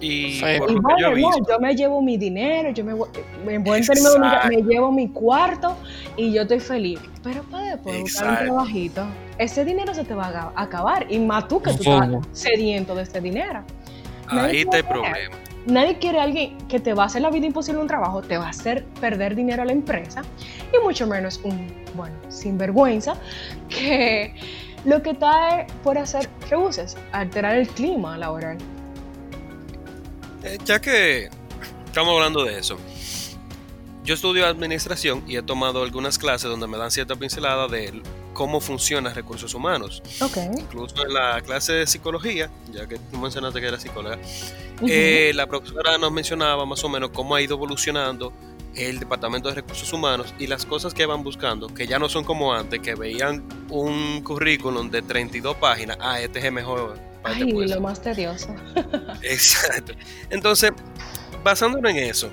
[0.00, 2.92] y, yo, me llevo mi dinero, yo me,
[3.54, 4.10] en buen término
[4.48, 5.76] me llevo mi cuarto
[6.16, 7.00] y yo estoy feliz.
[7.22, 9.06] Pero para después buscar un trabajito,
[9.38, 11.06] ese dinero se te va a acabar.
[11.10, 13.64] Y más tú que tú estás sediento de este dinero.
[14.28, 15.36] Ahí está el problema.
[15.66, 18.38] Nadie quiere a alguien que te va a hacer la vida imposible un trabajo, te
[18.38, 20.22] va a hacer perder dinero a la empresa
[20.72, 23.16] y mucho menos un, bueno, sinvergüenza
[23.68, 24.34] que
[24.86, 28.56] lo que está por hacer rebuses, alterar el clima laboral.
[30.48, 31.28] Eh, ya que
[31.86, 32.78] estamos hablando de eso,
[34.02, 38.00] yo estudio administración y he tomado algunas clases donde me dan cierta pincelada de
[38.32, 40.02] cómo funciona recursos humanos.
[40.58, 44.18] Incluso en la clase de psicología, ya que tú mencionaste que era psicóloga,
[44.86, 48.32] eh, la profesora nos mencionaba más o menos cómo ha ido evolucionando
[48.74, 52.24] el Departamento de Recursos Humanos y las cosas que van buscando, que ya no son
[52.24, 57.07] como antes, que veían un currículum de 32 páginas, ah, este es mejor.
[57.24, 58.54] Ay, lo más tedioso.
[59.22, 59.92] Exacto.
[60.30, 60.72] Entonces,
[61.44, 62.30] basándonos en eso,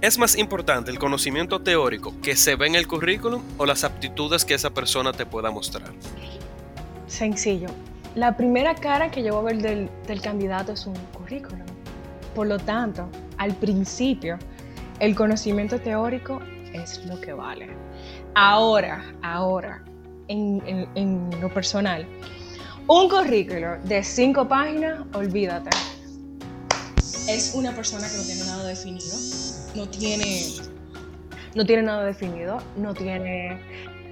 [0.00, 4.44] ¿es más importante el conocimiento teórico que se ve en el currículum o las aptitudes
[4.44, 5.90] que esa persona te pueda mostrar?
[7.06, 7.68] Sencillo.
[8.14, 11.66] La primera cara que yo voy a ver del, del candidato es un currículum.
[12.34, 14.38] Por lo tanto, al principio,
[15.00, 16.40] el conocimiento teórico
[16.72, 17.68] es lo que vale.
[18.34, 19.82] Ahora, ahora,
[20.28, 22.06] en, lo personal,
[22.90, 25.70] un currículo de cinco páginas, olvídate.
[27.28, 29.16] Es una persona que no tiene nada definido,
[29.76, 30.46] no tiene,
[31.54, 33.60] no tiene nada definido, no tiene,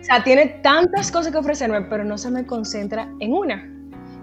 [0.00, 3.68] o sea, tiene tantas cosas que ofrecerme, pero no se me concentra en una.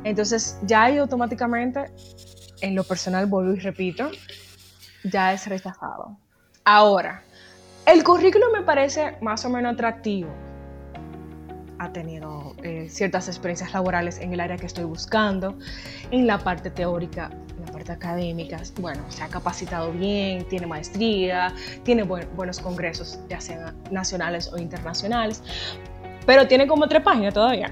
[0.05, 1.91] Entonces, ya ahí automáticamente,
[2.61, 4.09] en lo personal, vuelvo y repito,
[5.03, 6.17] ya es rechazado.
[6.63, 7.23] Ahora,
[7.85, 10.44] el currículum me parece más o menos atractivo.
[11.77, 15.57] Ha tenido eh, ciertas experiencias laborales en el área que estoy buscando,
[16.11, 18.61] en la parte teórica, en la parte académica.
[18.79, 25.43] Bueno, se ha capacitado bien, tiene maestría, tiene buenos congresos, ya sean nacionales o internacionales,
[26.25, 27.71] pero tiene como tres páginas todavía.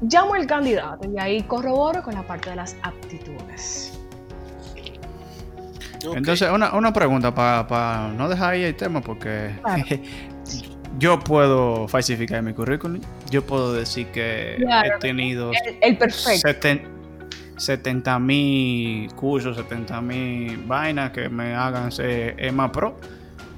[0.00, 3.92] Llamo al candidato y ahí corroboro con la parte de las aptitudes.
[6.14, 9.50] Entonces, una, pregunta para no dejar ahí el tema, porque
[10.98, 13.00] yo puedo falsificar mi currículum.
[13.30, 15.50] Yo puedo decir que he tenido
[15.82, 16.48] el, perfecto.
[17.56, 22.96] 70 mil cursos, 70 mil vainas que me hagan ser EMA Pro.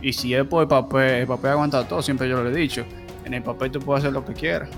[0.01, 2.85] Y si es por el papel, el papel aguanta todo, siempre yo lo he dicho.
[3.24, 4.70] En el papel tú puedes hacer lo que quieras.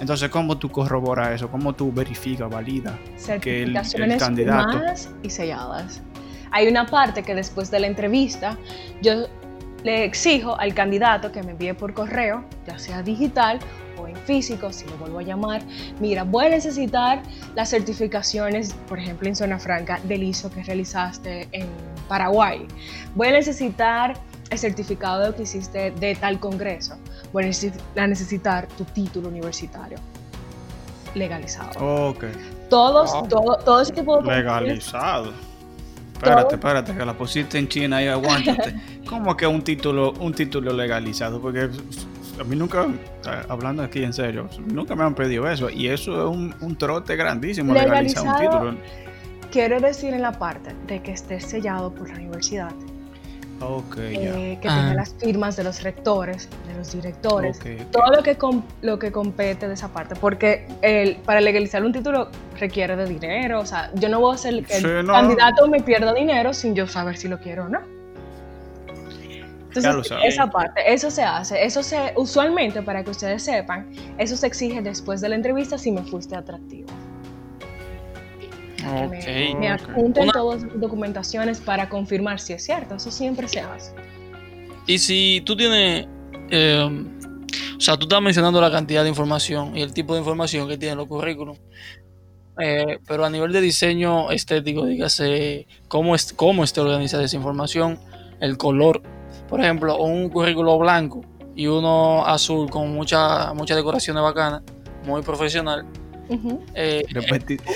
[0.00, 1.48] Entonces, ¿cómo tú corroboras eso?
[1.48, 2.94] ¿Cómo tú verificas, validas
[3.40, 4.80] que el, el candidato...
[5.22, 6.02] y selladas
[6.52, 8.56] hay una parte que después de la entrevista
[9.00, 9.26] yo
[9.82, 13.58] le exijo al candidato que me envíe por correo, ya sea digital
[13.98, 15.62] o en físico, si lo vuelvo a llamar,
[16.00, 17.22] mira, voy a necesitar
[17.54, 21.66] las certificaciones, por ejemplo, en Zona Franca del ISO que realizaste en
[22.08, 22.66] Paraguay.
[23.14, 24.14] Voy a necesitar
[24.50, 26.96] el certificado que hiciste de tal congreso.
[27.32, 27.44] Voy
[27.96, 29.98] a necesitar tu título universitario
[31.14, 32.08] legalizado.
[32.10, 32.24] Ok.
[32.68, 34.34] Todos, todo, todo ese tipo de...
[34.34, 35.32] Legalizado.
[36.22, 38.74] Espérate, espérate, que la pusiste en China y aguántate.
[39.06, 41.40] ¿Cómo que un título, un título legalizado?
[41.40, 41.68] Porque
[42.40, 42.86] a mí nunca,
[43.48, 45.68] hablando aquí en serio, nunca me han pedido eso.
[45.68, 48.76] Y eso es un, trote grandísimo, legalizar un título.
[49.50, 52.70] Quiero decir en la parte de que esté sellado por la universidad.
[53.96, 54.94] Eh, que tenga ah.
[54.94, 57.58] las firmas de los rectores, de los directores,
[57.90, 58.36] todo lo que,
[58.82, 63.60] lo que compete de esa parte, porque el, para legalizar un título requiere de dinero,
[63.60, 66.86] o sea, yo no voy a hacer que el candidato me pierda dinero sin yo
[66.86, 67.80] saber si lo quiero o no.
[69.74, 74.46] Entonces, esa parte, eso se hace, eso se, usualmente, para que ustedes sepan, eso se
[74.46, 76.88] exige después de la entrevista si me fuiste atractivo.
[78.82, 82.96] Me, me apunten todas las documentaciones para confirmar si es cierto.
[82.96, 83.92] Eso siempre se hace.
[84.86, 86.06] Y si tú tienes.
[86.50, 87.06] Eh,
[87.76, 90.78] o sea, tú estás mencionando la cantidad de información y el tipo de información que
[90.78, 91.60] tienen los currículums.
[92.58, 97.98] Eh, pero a nivel de diseño estético, dígase cómo, es, cómo esté organizada esa información,
[98.40, 99.02] el color.
[99.48, 101.22] Por ejemplo, un currículo blanco
[101.56, 104.62] y uno azul con mucha, muchas decoraciones bacanas,
[105.04, 105.86] muy profesional
[106.74, 107.04] eh,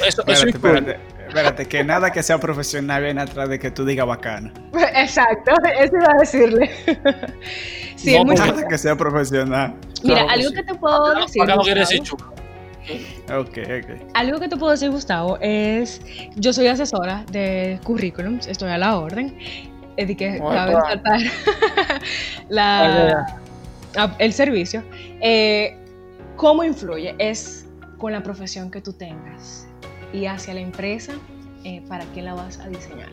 [0.06, 4.52] eso, espérate, espérate, que nada que sea profesional viene atrás de que tú digas bacana.
[4.94, 6.70] Exacto, eso iba a decirle.
[7.96, 9.74] sí, nada que sea profesional.
[10.02, 12.02] Mira, algo que te puedo decir.
[13.28, 13.82] Okay,
[14.14, 16.00] Algo que te puedo decir, Gustavo, es
[16.36, 19.36] yo soy asesora de currículums, estoy a la orden.
[19.96, 21.20] Es de que cabe saltar
[22.48, 23.40] la,
[24.18, 24.84] el servicio.
[25.20, 25.76] Eh,
[26.36, 27.14] ¿Cómo influye?
[27.18, 27.65] Es
[27.98, 29.66] con la profesión que tú tengas
[30.12, 31.14] y hacia la empresa
[31.64, 33.08] eh, para quién la vas a diseñar.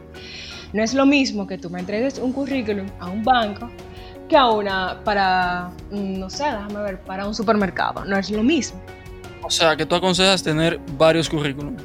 [0.73, 3.69] No es lo mismo que tú me entregues un currículum a un banco
[4.27, 8.05] que a una para, mm, no sé, déjame ver, para un supermercado.
[8.05, 8.79] No es lo mismo.
[9.43, 11.81] O sea, que tú aconsejas tener varios currículums.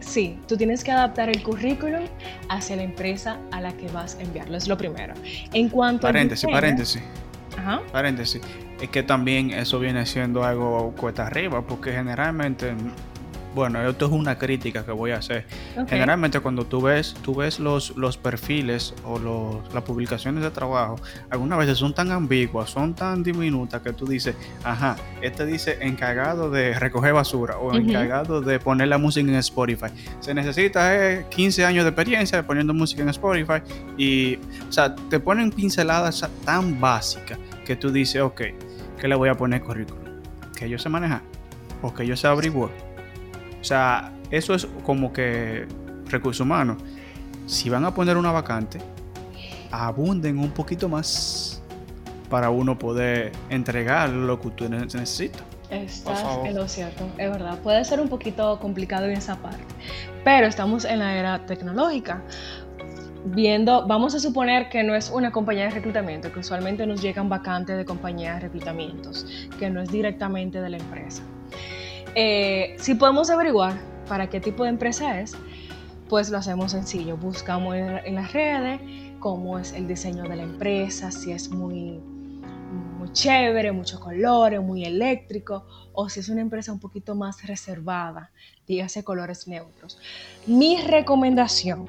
[0.00, 2.04] Sí, tú tienes que adaptar el currículum
[2.48, 4.56] hacia la empresa a la que vas a enviarlo.
[4.56, 5.14] Es lo primero.
[5.52, 7.02] En cuanto paréntesis, paréntesis.
[7.56, 7.82] Ajá.
[7.92, 8.42] Paréntesis
[8.80, 12.74] es que también eso viene siendo algo cuesta arriba, porque generalmente
[13.54, 15.44] bueno, esto es una crítica que voy a hacer.
[15.88, 20.96] Generalmente cuando tú ves, tú ves los, los perfiles o los, las publicaciones de trabajo,
[21.30, 26.50] algunas veces son tan ambiguas, son tan diminutas que tú dices, ajá, este dice encargado
[26.50, 29.88] de recoger basura o encargado de poner la música en Spotify.
[30.20, 33.60] Se necesita 15 eh, años de experiencia poniendo música en Spotify
[33.96, 34.36] y,
[34.68, 38.42] o sea, te ponen pinceladas tan básicas que tú dices, ok,
[38.98, 40.02] ¿qué le voy a poner currículum?
[40.56, 41.22] Que yo sé manejar
[41.82, 42.70] o que yo sé averiguar
[43.60, 45.66] o sea, eso es como que
[46.06, 46.78] recursos humanos.
[47.46, 48.78] Si van a poner una vacante,
[49.70, 51.62] abunden un poquito más
[52.30, 55.40] para uno poder entregar lo que usted necesita.
[55.70, 57.58] Estás en lo cierto, es verdad.
[57.58, 59.62] Puede ser un poquito complicado en esa parte,
[60.24, 62.22] pero estamos en la era tecnológica.
[63.24, 67.28] Viendo, vamos a suponer que no es una compañía de reclutamiento, que usualmente nos llegan
[67.28, 69.26] vacantes de compañías de reclutamientos,
[69.58, 71.22] que no es directamente de la empresa.
[72.14, 73.74] Eh, si podemos averiguar
[74.08, 75.36] para qué tipo de empresa es,
[76.08, 77.16] pues lo hacemos sencillo.
[77.16, 78.80] Buscamos en, las redes
[79.18, 82.00] cómo es el diseño de la empresa, si es muy,
[82.98, 88.30] muy chévere, muchos colores, muy eléctrico, o si es una empresa un poquito más reservada,
[88.66, 89.98] dígase colores neutros.
[90.46, 91.88] Mi recomendación,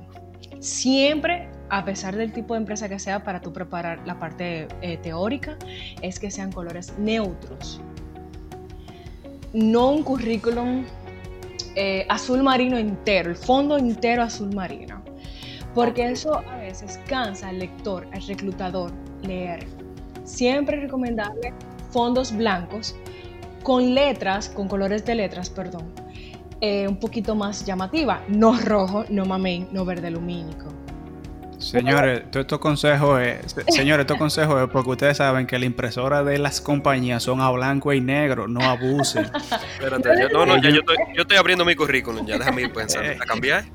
[0.60, 4.98] siempre, a pesar del tipo de empresa que sea para tú preparar la parte eh,
[4.98, 5.58] teórica,
[6.02, 7.82] es que sean colores neutros
[9.54, 10.86] no un currículum
[11.76, 15.02] eh, azul marino entero, el fondo entero azul marino.
[15.74, 18.92] Porque eso a veces cansa al lector, al reclutador
[19.22, 19.66] leer.
[20.24, 21.54] Siempre recomendable
[21.92, 22.96] fondos blancos
[23.64, 25.92] con letras, con colores de letras, perdón,
[26.62, 28.24] eh, un poquito más llamativa.
[28.28, 30.80] No rojo, no mamey, no verde lumínico.
[31.60, 36.40] Señores, estos consejos es, señores, estos consejos es porque ustedes saben que la impresora de
[36.40, 39.26] las compañías son a blanco y negro, no abusen.
[39.74, 42.72] Espérate, yo, no, no, ya yo estoy, yo estoy abriendo mi currículum, ya déjame ir
[42.72, 43.12] pensando.
[43.22, 43.66] ¿A cambiar?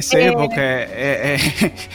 [0.00, 0.86] Sí, eh, porque...
[0.90, 1.38] Eh,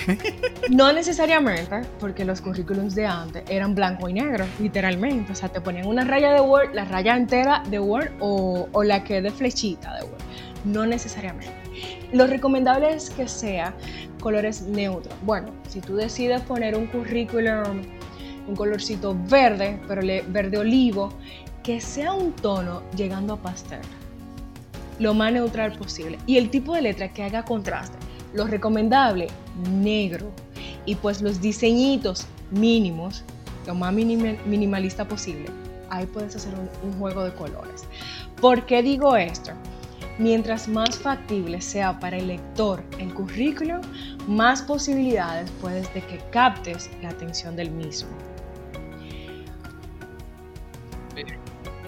[0.08, 0.41] eh.
[0.71, 5.31] No necesariamente, porque los currículums de antes eran blanco y negro, literalmente.
[5.31, 8.84] O sea, te ponían una raya de Word, la raya entera de Word o, o
[8.84, 10.25] la que es de flechita de Word.
[10.65, 11.54] No necesariamente.
[12.12, 13.73] Lo recomendable es que sea
[14.19, 15.13] colores neutros.
[15.23, 17.84] Bueno, si tú decides poner un currículum,
[18.47, 21.10] un colorcito verde, pero verde olivo,
[21.63, 23.82] que sea un tono llegando a pastel.
[24.99, 26.17] Lo más neutral posible.
[26.25, 27.97] Y el tipo de letra que haga contraste.
[28.34, 29.28] Lo recomendable,
[29.71, 30.32] negro.
[30.86, 33.23] Y pues los diseñitos mínimos,
[33.67, 35.47] lo más minimalista posible.
[35.89, 37.84] Ahí puedes hacer un, un juego de colores.
[38.39, 39.51] ¿Por qué digo esto?
[40.17, 43.82] Mientras más factible sea para el lector el currículum,
[44.28, 48.10] más posibilidades puedes de que captes la atención del mismo.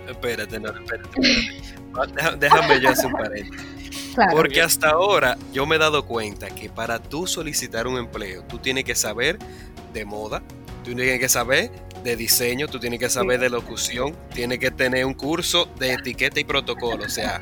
[0.07, 2.37] Espérate, no, espérate, espérate.
[2.37, 3.77] Déjame yo hacer un paréntesis.
[4.31, 8.57] Porque hasta ahora yo me he dado cuenta que para tú solicitar un empleo, tú
[8.57, 9.37] tienes que saber
[9.93, 10.41] de moda,
[10.83, 11.71] tú tienes que saber
[12.03, 16.39] de diseño, tú tienes que saber de locución, tienes que tener un curso de etiqueta
[16.39, 17.41] y protocolo, o sea,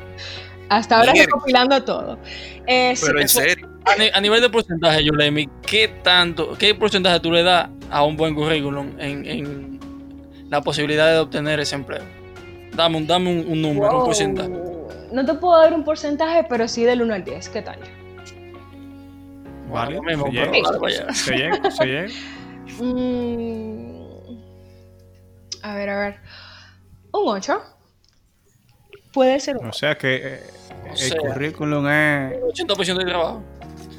[0.68, 2.18] hasta ahora recopilando todo.
[2.66, 3.68] Eh, Pero en serio.
[4.12, 8.34] A, nivel de porcentaje, Yulemi, ¿qué tanto, qué porcentaje tú le das a un buen
[8.34, 9.78] currículum en,
[10.50, 12.02] la posibilidad de obtener ese empleo?
[12.74, 14.50] Dame un, dame un, número, un porcentaje.
[15.12, 17.48] No te puedo dar un porcentaje, pero sí del 1 al 10.
[17.48, 17.78] ¿Qué tal?
[19.70, 20.26] Vale, mismo,
[21.12, 22.06] se llega, se llega.
[22.78, 24.06] Mm,
[25.62, 26.20] a ver, a ver.
[27.12, 27.75] Un 8.
[29.16, 30.40] Puede ser O sea que eh,
[31.00, 32.38] el currículum es.
[32.38, 33.42] 80% de trabajo.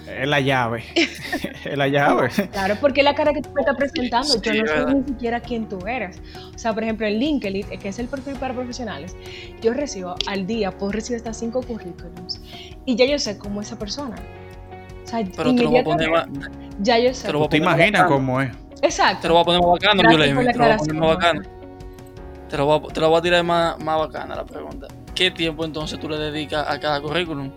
[0.07, 0.83] Es la llave.
[1.65, 2.29] es la llave.
[2.51, 4.39] Claro, porque es la cara que tú me estás presentando.
[4.39, 6.21] Yo no sé ni siquiera quién tú eres.
[6.53, 9.15] O sea, por ejemplo, en LinkedIn, que es el perfil para profesionales,
[9.59, 12.39] yo recibo al día, puedo recibir hasta cinco currículums.
[12.85, 14.17] Y ya yo sé cómo es esa persona.
[15.03, 16.27] O sea, Pero te lo voy a poner más.
[16.79, 17.27] Ya yo sé.
[17.49, 18.51] Te, imaginas cómo es.
[18.83, 19.23] Exacto.
[19.23, 21.09] Te lo voy a poner más bacano, yo le Te lo voy a poner más
[21.15, 21.41] bacano.
[22.49, 24.87] Te lo voy a, te lo voy a tirar más, más bacana la pregunta.
[25.17, 27.49] ¿Qué tiempo entonces tú le dedicas a cada currículum?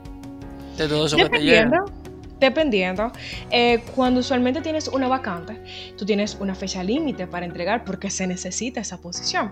[0.79, 1.85] De todo eso que te llega.
[2.41, 3.13] Dependiendo.
[3.51, 5.61] Eh, cuando usualmente tienes una vacante,
[5.99, 9.51] tú tienes una fecha límite para entregar porque se necesita esa posición.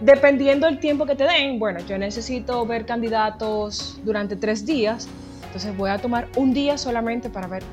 [0.00, 5.08] Dependiendo del tiempo que te den, bueno, yo necesito ver candidatos durante tres días,
[5.44, 7.64] entonces voy a tomar un día solamente para ver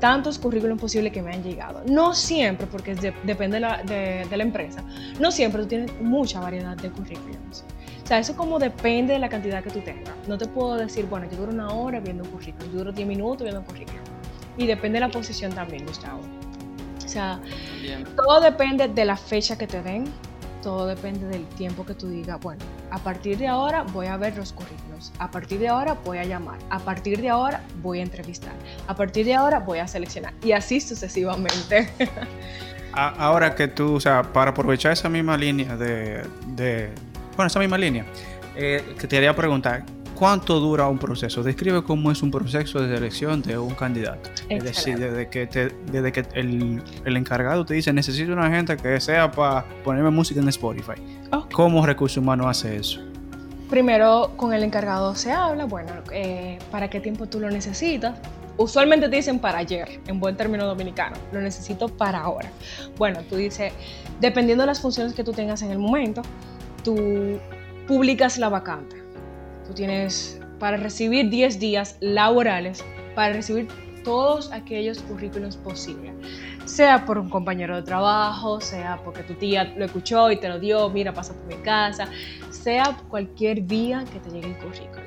[0.00, 1.82] tantos currículums posibles que me han llegado.
[1.86, 4.82] No siempre, porque depende de la, de la, empresa,
[5.20, 7.64] no siempre tú tienes mucha variedad de currículums.
[8.06, 10.14] O sea, eso como depende de la cantidad que tú tengas.
[10.28, 13.08] No te puedo decir, bueno, yo duro una hora viendo un currículum, yo duro 10
[13.08, 14.00] minutos viendo un currículum.
[14.56, 16.20] Y depende de la posición también, Gustavo.
[17.04, 17.40] O sea,
[18.14, 20.04] todo depende de la fecha que te den.
[20.62, 24.36] todo depende del tiempo que tú digas, bueno, a partir de ahora voy a ver
[24.36, 28.02] los currículos, a partir de ahora voy a llamar, a partir de ahora voy a
[28.02, 28.54] entrevistar,
[28.86, 31.90] a partir de ahora voy a seleccionar y así sucesivamente.
[32.92, 36.92] ahora que tú, o sea, para aprovechar esa misma línea de, de
[37.36, 38.04] bueno, esa misma línea,
[38.56, 39.84] eh, que te haría preguntar,
[40.16, 41.42] ¿cuánto dura un proceso?
[41.42, 44.30] Describe cómo es un proceso de selección de un candidato.
[44.48, 45.46] Es decir, desde que,
[45.92, 50.48] desde que el, encargado te dice, necesito una gente que sea para ponerme música en
[50.48, 50.94] Spotify.
[51.52, 53.00] ¿Cómo Recursos Humanos hace eso?
[53.68, 58.14] Primero, con el encargado se habla, bueno, eh, ¿para qué tiempo tú lo necesitas?
[58.58, 61.16] Usualmente te dicen para ayer, en buen término dominicano.
[61.32, 62.50] Lo necesito para ahora.
[62.96, 63.72] Bueno, tú dices,
[64.20, 66.22] dependiendo de las funciones que tú tengas en el momento,
[66.86, 67.40] tú
[67.88, 69.02] publicas la vacante.
[69.66, 72.84] Tú tienes para recibir 10 días laborales
[73.16, 73.66] para recibir
[74.04, 76.14] todos aquellos currículos posibles.
[76.64, 80.60] Sea por un compañero de trabajo, sea porque tu tía lo escuchó y te lo
[80.60, 82.06] dio, mira, pasa por mi casa,
[82.50, 85.05] sea cualquier día que te llegue el currículum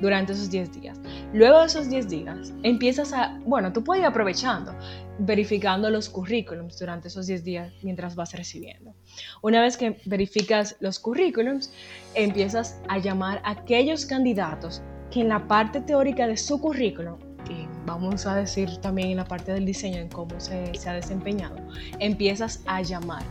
[0.00, 1.00] durante esos 10 días.
[1.32, 4.74] Luego de esos 10 días, empiezas a, bueno, tú puedes ir aprovechando,
[5.18, 8.94] verificando los currículums durante esos 10 días mientras vas recibiendo.
[9.42, 11.72] Una vez que verificas los currículums,
[12.14, 17.66] empiezas a llamar a aquellos candidatos que en la parte teórica de su currículum, y
[17.84, 21.56] vamos a decir también en la parte del diseño, en cómo se, se ha desempeñado,
[21.98, 23.22] empiezas a llamar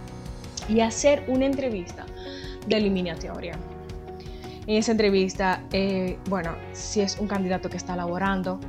[0.67, 2.05] y hacer una entrevista
[2.67, 3.57] de eliminatoria
[4.69, 8.59] en esa entrevista, eh, bueno, si es un candidato que está laborando,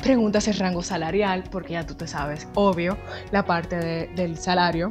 [0.00, 2.96] preguntas el rango salarial, porque ya tú te sabes, obvio,
[3.32, 4.90] la parte del salario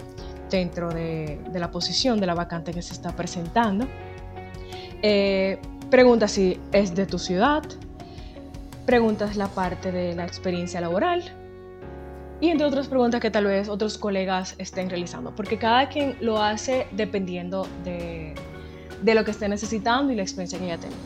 [0.50, 3.88] dentro de, la posición de la vacante que se está presentando.
[5.02, 7.64] Eh, pregunta si es de tu ciudad.
[8.86, 11.24] Preguntas la parte de la experiencia laboral.
[12.42, 16.44] Y entre otras preguntas que tal vez otros colegas estén realizando, porque cada quien lo
[16.44, 18.36] hace dependiendo de,
[19.04, 21.00] de lo que esté necesitando y la experiencia que haya tenido.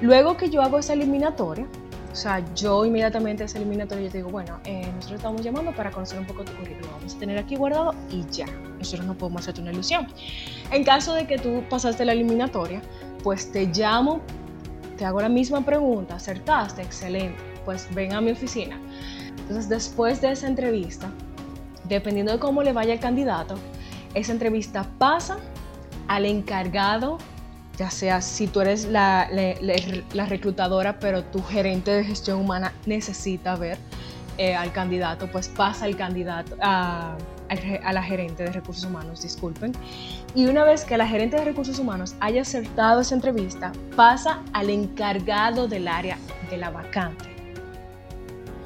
[0.00, 1.66] Luego que yo hago esa eliminatoria,
[2.12, 5.90] o sea, yo inmediatamente esa eliminatoria yo te digo, bueno, eh, nosotros estamos llamando para
[5.90, 8.46] conocer un poco tu currículum, vamos a tener aquí guardado y ya,
[8.78, 10.06] nosotros no podemos hacerte una ilusión.
[10.72, 12.82] En caso de que tú pasaste la eliminatoria,
[13.22, 14.20] pues te llamo,
[14.96, 18.80] te hago la misma pregunta, acertaste, excelente, pues ven a mi oficina.
[19.42, 21.10] Entonces, después de esa entrevista,
[21.88, 23.56] dependiendo de cómo le vaya el candidato,
[24.14, 25.38] esa entrevista pasa
[26.08, 27.18] al encargado
[27.80, 29.26] ya sea si tú eres la,
[30.28, 33.78] reclutadora, pero tu gerente de gestión humana necesita ver
[34.36, 37.16] eh, al candidato, pues pasa el candidato a,
[37.90, 39.72] la gerente de recursos humanos, disculpen.
[40.34, 44.68] Y una vez que la gerente de recursos humanos haya acertado esa entrevista, pasa al
[44.68, 46.18] encargado del área
[46.50, 47.30] de la vacante.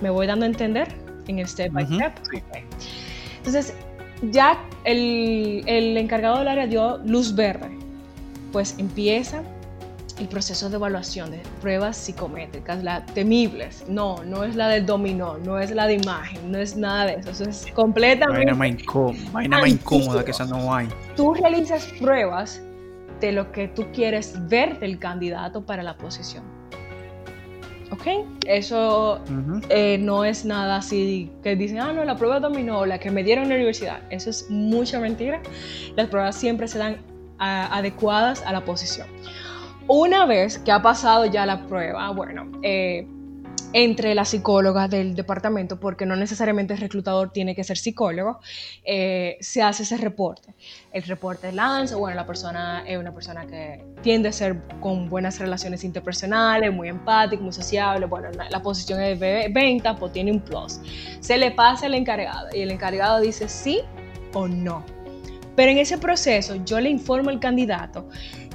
[0.02, 0.88] ¿Me voy dando a entender
[1.28, 2.14] en el step by step?
[3.36, 3.74] Entonces,
[4.32, 7.83] ya el, el encargado del área dio luz verde
[8.54, 9.42] pues empieza
[10.20, 13.84] el proceso de evaluación de pruebas psicométricas, las temibles.
[13.88, 17.14] No, no es la del dominó, no es la de imagen, no es nada de
[17.14, 17.30] eso.
[17.30, 18.52] Eso es completamente.
[18.54, 20.86] Vaina más, vaina más incómoda que esa no hay.
[21.16, 22.62] Tú realizas pruebas
[23.20, 26.44] de lo que tú quieres ver del candidato para la posición.
[27.90, 28.24] ¿Ok?
[28.46, 29.20] Eso
[29.68, 33.24] eh, no es nada así que dicen, ah, no, la prueba dominó, la que me
[33.24, 34.00] dieron en la universidad.
[34.10, 35.42] Eso es mucha mentira.
[35.96, 39.08] Las pruebas siempre se dan adecuadas a la posición.
[39.86, 43.06] Una vez que ha pasado ya la prueba, bueno, eh,
[43.74, 48.38] entre las psicólogas del departamento, porque no necesariamente el reclutador tiene que ser psicólogo,
[48.84, 50.54] eh, se hace ese reporte.
[50.92, 55.40] El reporte lanza, bueno, la persona es una persona que tiende a ser con buenas
[55.40, 60.40] relaciones interpersonales, muy empática, muy sociable, bueno, la, posición es de venta, pues tiene un
[60.40, 60.80] plus.
[61.18, 63.80] Se le pasa al encargado y el encargado dice sí
[64.34, 64.93] o no.
[65.56, 68.08] Pero en ese proceso yo le informo al candidato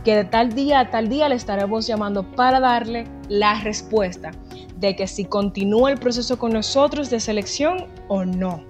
[0.04, 4.32] que de tal día a tal día le estaremos llamando para darle la respuesta
[4.78, 8.64] de que si continúa el proceso con nosotros de selección o no.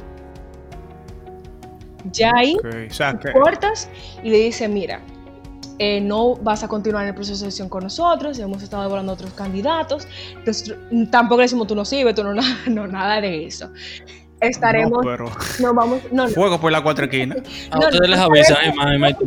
[2.12, 2.56] Ya ahí
[3.34, 3.90] cortas
[4.24, 5.02] y le dice, mira,
[5.78, 9.34] eh, no vas a continuar el proceso de selección con nosotros, hemos estado evaluando otros
[9.34, 10.08] candidatos,
[11.12, 12.34] tampoco le decimos tú no sirves, tú no,
[12.68, 13.72] no, nada de eso
[14.42, 15.06] estaremos.
[15.60, 16.02] No, vamos.
[16.12, 17.40] No, Fuego por la cuatro esquinas.
[17.72, 18.20] A ustedes les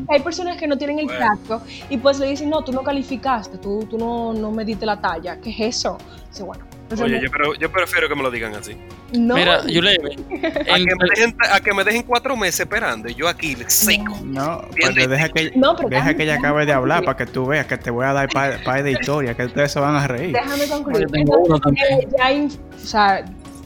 [0.09, 3.59] Hay personas que no tienen el tacto y pues le dicen, no, tú no calificaste,
[3.59, 5.39] tú, tú no, no me diste la talla.
[5.41, 5.99] ¿Qué es eso?
[6.29, 6.65] Dice, bueno.
[7.01, 8.77] Oye, yo, pero, yo, prefiero que me lo digan así.
[9.13, 9.35] No.
[9.35, 9.93] Mira, yo le.
[10.71, 14.19] a, que me dejen, a que me dejen cuatro meses esperando y yo aquí seco.
[14.23, 15.53] No, pues deja que,
[15.89, 18.29] deja que ella acabe de hablar para que tú veas que te voy a dar
[18.29, 20.33] par, de historia, que ustedes se van a reír.
[20.33, 21.07] Déjame concluir.
[21.17, 23.25] Eh, ya, o sea,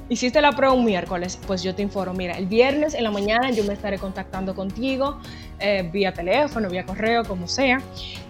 [0.09, 3.51] Hiciste la prueba un miércoles, pues yo te informo, mira, el viernes en la mañana
[3.51, 5.19] yo me estaré contactando contigo
[5.59, 7.83] eh, vía teléfono, vía correo, como sea.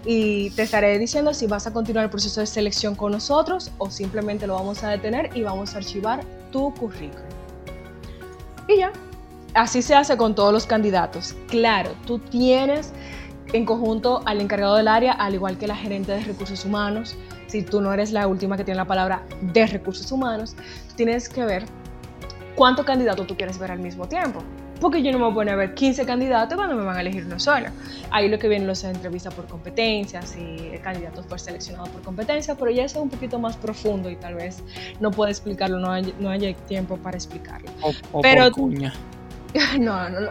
[0.07, 3.91] Y te estaré diciendo si vas a continuar el proceso de selección con nosotros o
[3.91, 7.27] simplemente lo vamos a detener y vamos a archivar tu currículum.
[8.69, 8.93] Y ya,
[9.53, 11.35] así se hace con todos los candidatos.
[11.49, 12.93] Claro, tú tienes
[13.53, 17.17] en conjunto al encargado del área, al igual que la gerente de recursos humanos,
[17.47, 20.57] si tú no eres la última que tiene la palabra de recursos humanos,
[20.97, 21.65] tienes que ver
[22.55, 24.43] cuántos candidatos tú quieres ver al mismo tiempo.
[24.81, 27.41] Porque yo no me voy a ver 15 candidatos cuando me van a elegir uno
[27.41, 27.69] solo.
[28.11, 32.55] Ahí lo que vienen los entrevistas por competencias y el candidato fue seleccionado por competencia,
[32.57, 34.63] pero ya eso es un poquito más profundo y tal vez
[35.01, 37.71] no puedo explicarlo, no hay, no haya tiempo para explicarlo.
[38.13, 38.93] O, pero, cuña.
[39.81, 40.31] no, no, no.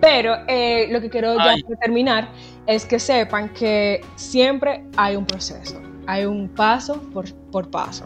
[0.00, 2.28] Pero eh, lo que quiero ya terminar
[2.66, 5.80] es que sepan que siempre hay un proceso,
[6.12, 8.04] hay un paso por, por paso.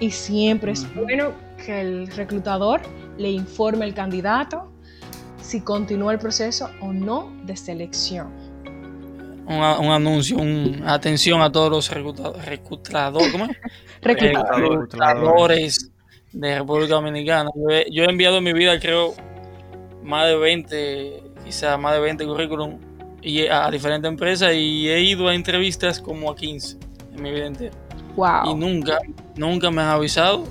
[0.00, 1.32] Y siempre es bueno
[1.64, 2.82] que el reclutador
[3.16, 4.70] le informe al candidato
[5.40, 8.28] si continúa el proceso o no de selección.
[9.46, 12.60] Un, anuncio, un, atención a todos los reclutadores,
[13.32, 13.48] ¿cómo
[14.02, 15.90] reclutadores
[16.32, 17.50] de República Dominicana.
[17.90, 19.14] Yo he, enviado en mi vida, creo,
[20.02, 22.78] más de 20, quizás más de 20 currículum
[23.22, 26.87] y a, diferentes empresas y he ido a entrevistas como a 15 en
[27.18, 27.76] mi vida entera.
[28.16, 28.50] Wow.
[28.50, 28.98] Y nunca,
[29.36, 30.44] nunca me han avisado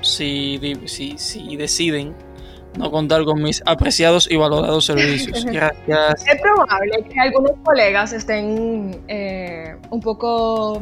[0.00, 2.14] si, si, si deciden
[2.78, 5.44] no contar con mis apreciados y valorados servicios.
[5.52, 6.26] Gracias.
[6.26, 10.80] Es probable que algunos colegas estén eh, un poco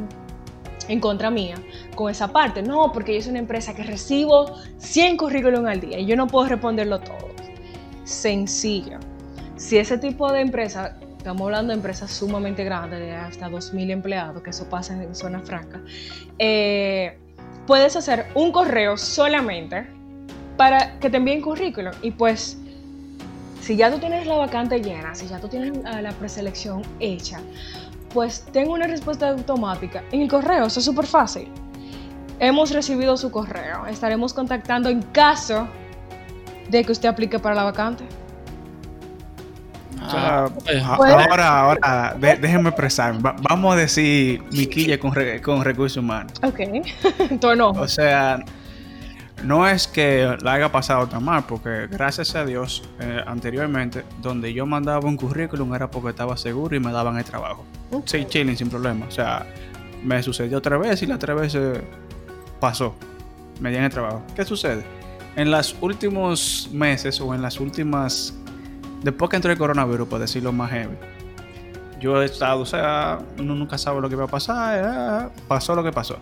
[0.89, 1.57] en contra mía
[1.95, 2.63] con esa parte.
[2.63, 6.27] No, porque yo soy una empresa que recibo 100 currículum al día y yo no
[6.27, 7.29] puedo responderlo todo.
[8.05, 8.99] Sencillo.
[9.57, 14.41] Si ese tipo de empresa, estamos hablando de empresas sumamente grandes, de hasta 2.000 empleados,
[14.43, 15.81] que eso pasa en zona franca,
[16.39, 17.19] eh,
[17.67, 19.87] puedes hacer un correo solamente
[20.57, 21.93] para que te envíen currículum.
[22.03, 22.59] Y pues,
[23.61, 27.41] si ya tú tienes la vacante llena, si ya tú tienes la preselección hecha,
[28.15, 30.67] pues tengo una respuesta automática en el correo.
[30.67, 31.49] Eso es súper fácil.
[32.39, 33.87] Hemos recibido su correo.
[33.87, 35.69] Estaremos contactando en caso
[36.71, 38.05] de que usted aplique para la vacante.
[40.01, 40.49] Ah,
[40.85, 43.17] ahora, ahora, déjenme expresar.
[43.21, 46.33] vamos a decir miquilla con, con recursos humanos.
[46.43, 46.61] Ok,
[47.41, 47.71] tono.
[47.71, 48.45] O sea,
[49.45, 54.53] no es que la haya pasado tan mal, porque gracias a Dios, eh, anteriormente, donde
[54.53, 57.65] yo mandaba un currículum era porque estaba seguro y me daban el trabajo.
[58.05, 59.07] Sí, chilling, sin problema.
[59.07, 59.47] O sea,
[60.03, 61.57] me sucedió otra vez y la otra vez
[62.61, 62.95] pasó.
[63.61, 64.23] Me dieron el trabajo.
[64.35, 64.85] ¿Qué sucede?
[65.37, 68.35] En los últimos meses o en las últimas
[69.03, 70.97] después que entró el coronavirus, por decirlo más heavy,
[72.01, 75.75] yo he estado, o sea, uno nunca sabe lo que va a pasar, eh, pasó
[75.75, 76.19] lo que pasó.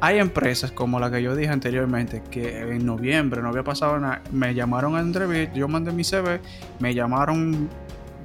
[0.00, 4.20] Hay empresas como la que yo dije anteriormente, que en noviembre no había pasado nada,
[4.32, 6.40] me llamaron a entrevista, yo mandé mi CV,
[6.80, 7.70] me llamaron un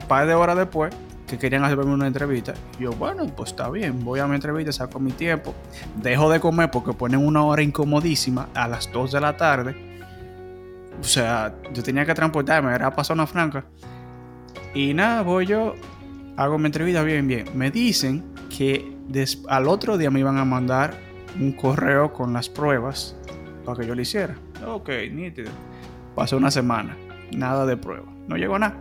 [0.08, 0.96] par de horas después
[1.28, 2.56] que querían hacerme una entrevista.
[2.80, 5.54] yo, bueno, pues está bien, voy a mi entrevista, saco mi tiempo,
[5.98, 9.87] dejo de comer porque ponen una hora incomodísima a las 2 de la tarde
[11.00, 13.66] o sea, yo tenía que transportarme, era pasar una franca.
[14.74, 15.76] Y nada, voy yo,
[16.36, 17.46] hago mi entrevista bien, bien.
[17.56, 18.24] Me dicen
[18.56, 18.98] que
[19.48, 20.94] al otro día me iban a mandar
[21.40, 23.16] un correo con las pruebas
[23.66, 24.36] para que yo lo hiciera.
[24.66, 25.52] Ok, nítido.
[26.16, 26.98] Pasó una semana,
[27.36, 28.78] nada de prueba, no llegó nada.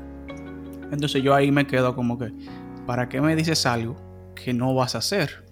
[0.90, 2.32] Entonces yo ahí me quedo como que,
[2.86, 3.96] ¿para qué me dices algo
[4.34, 5.44] que no vas a hacer?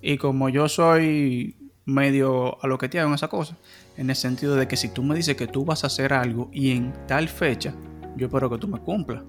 [0.00, 3.56] Y como yo soy medio a lo que hago esa cosa,
[3.96, 6.48] en el sentido de que si tú me dices que tú vas a hacer algo
[6.52, 7.74] y en tal fecha,
[8.16, 9.22] yo espero que tú me cumplas.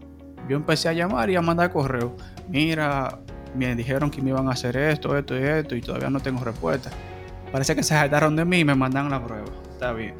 [0.49, 2.15] Yo empecé a llamar y a mandar correo.
[2.49, 3.19] Mira,
[3.55, 6.43] me dijeron que me iban a hacer esto, esto y esto y todavía no tengo
[6.43, 6.89] respuesta.
[7.51, 9.45] Parece que se saltaron de mí y me mandan la prueba.
[9.71, 10.15] Está bien.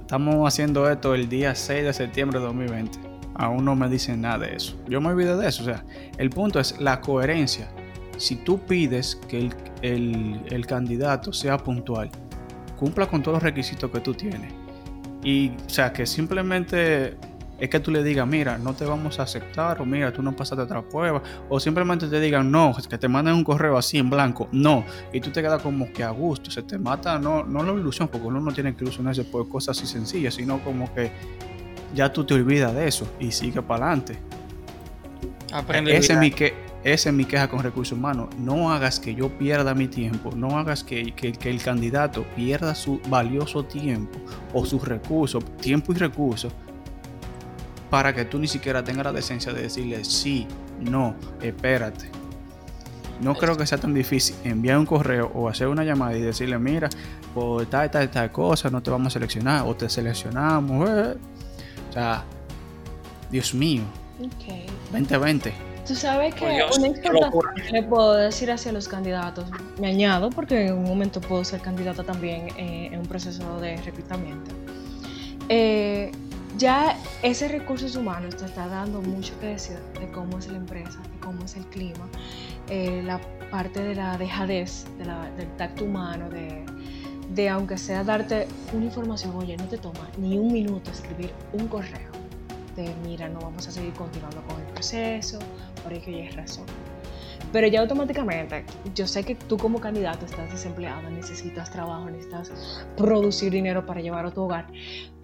[0.00, 2.98] Estamos haciendo esto el día 6 de septiembre de 2020.
[3.34, 4.76] Aún no me dicen nada de eso.
[4.88, 5.62] Yo me olvidé de eso.
[5.62, 5.84] O sea,
[6.18, 7.70] el punto es la coherencia.
[8.18, 12.10] Si tú pides que el, el, el candidato sea puntual,
[12.80, 14.50] cumpla con todos los requisitos que tú tienes.
[15.22, 17.18] Y, o sea, que simplemente
[17.58, 20.34] es que tú le digas, mira, no te vamos a aceptar, o mira, tú no
[20.34, 24.08] pasaste otra prueba, o simplemente te digan, no, que te manden un correo así en
[24.08, 27.62] blanco, no, y tú te quedas como que a gusto, se te mata, no, no
[27.62, 31.12] la ilusión, porque uno no tiene que ilusionarse por cosas así sencillas, sino como que
[31.94, 34.18] ya tú te olvidas de eso y sigue para adelante.
[35.52, 38.28] Aprende ese, es mi que, esa es mi queja con recursos humanos.
[38.38, 41.12] No hagas que yo pierda mi tiempo, no hagas que,
[41.42, 44.18] el candidato pierda su valioso tiempo
[44.54, 46.52] o sus recursos, tiempo y recursos,
[47.90, 50.46] para que tú ni siquiera tengas la decencia de decirle sí,
[50.80, 52.10] no, espérate.
[53.20, 56.58] No creo que sea tan difícil enviar un correo o hacer una llamada y decirle,
[56.58, 56.88] mira,
[57.34, 60.88] por tal, tal, tal cosa, no te vamos a seleccionar o te seleccionamos.
[60.88, 61.16] Eh".
[61.90, 62.24] O sea,
[63.30, 63.82] Dios mío.
[64.18, 64.70] Ok.
[64.92, 65.69] 2020.
[65.90, 67.32] Tú sabes que Dios, una exhortación
[67.66, 69.46] que le puedo decir hacia los candidatos,
[69.80, 73.76] me añado porque en un momento puedo ser candidata también eh, en un proceso de
[73.78, 74.52] reclutamiento.
[75.48, 76.12] Eh,
[76.56, 81.00] ya ese recursos humanos te está dando mucho que decir de cómo es la empresa,
[81.12, 82.06] de cómo es el clima,
[82.68, 83.20] eh, la
[83.50, 86.64] parte de la dejadez, de la- del tacto humano, de,
[87.34, 91.66] de aunque sea darte una información, oye, no te toma ni un minuto escribir un
[91.66, 92.19] correo
[92.76, 95.38] de mira, no vamos a seguir continuando con el proceso,
[95.82, 96.66] por ello ya es razón.
[97.52, 98.64] Pero ya automáticamente,
[98.94, 104.26] yo sé que tú como candidato estás desempleado, necesitas trabajo, necesitas producir dinero para llevar
[104.26, 104.66] a tu hogar,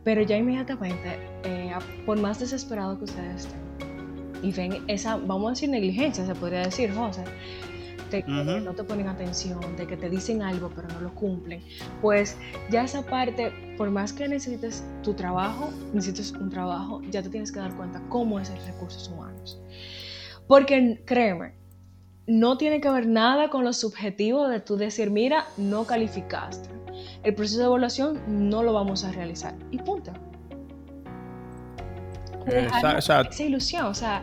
[0.03, 1.73] pero ya inmediatamente, eh,
[2.05, 3.61] por más desesperado que ustedes estén,
[4.43, 7.25] y ven esa, vamos a decir negligencia, se podría decir, José,
[8.11, 8.61] de que Ujú.
[8.61, 11.63] no te ponen atención, de que te dicen algo pero no lo cumplen,
[12.01, 12.37] pues
[12.71, 17.51] ya esa parte, por más que necesites tu trabajo, necesites un trabajo, ya te tienes
[17.53, 19.61] que dar cuenta cómo es el recursos humanos.
[20.47, 21.55] Porque créeme,
[22.29, 26.69] no tiene que ver nada con lo subjetivo de tú decir, mira, no calificaste.
[27.23, 29.55] El proceso de evaluación no lo vamos a realizar.
[29.73, 30.13] Y punto.
[32.47, 32.99] Esa-
[33.29, 34.23] Esa ilusión, o sea,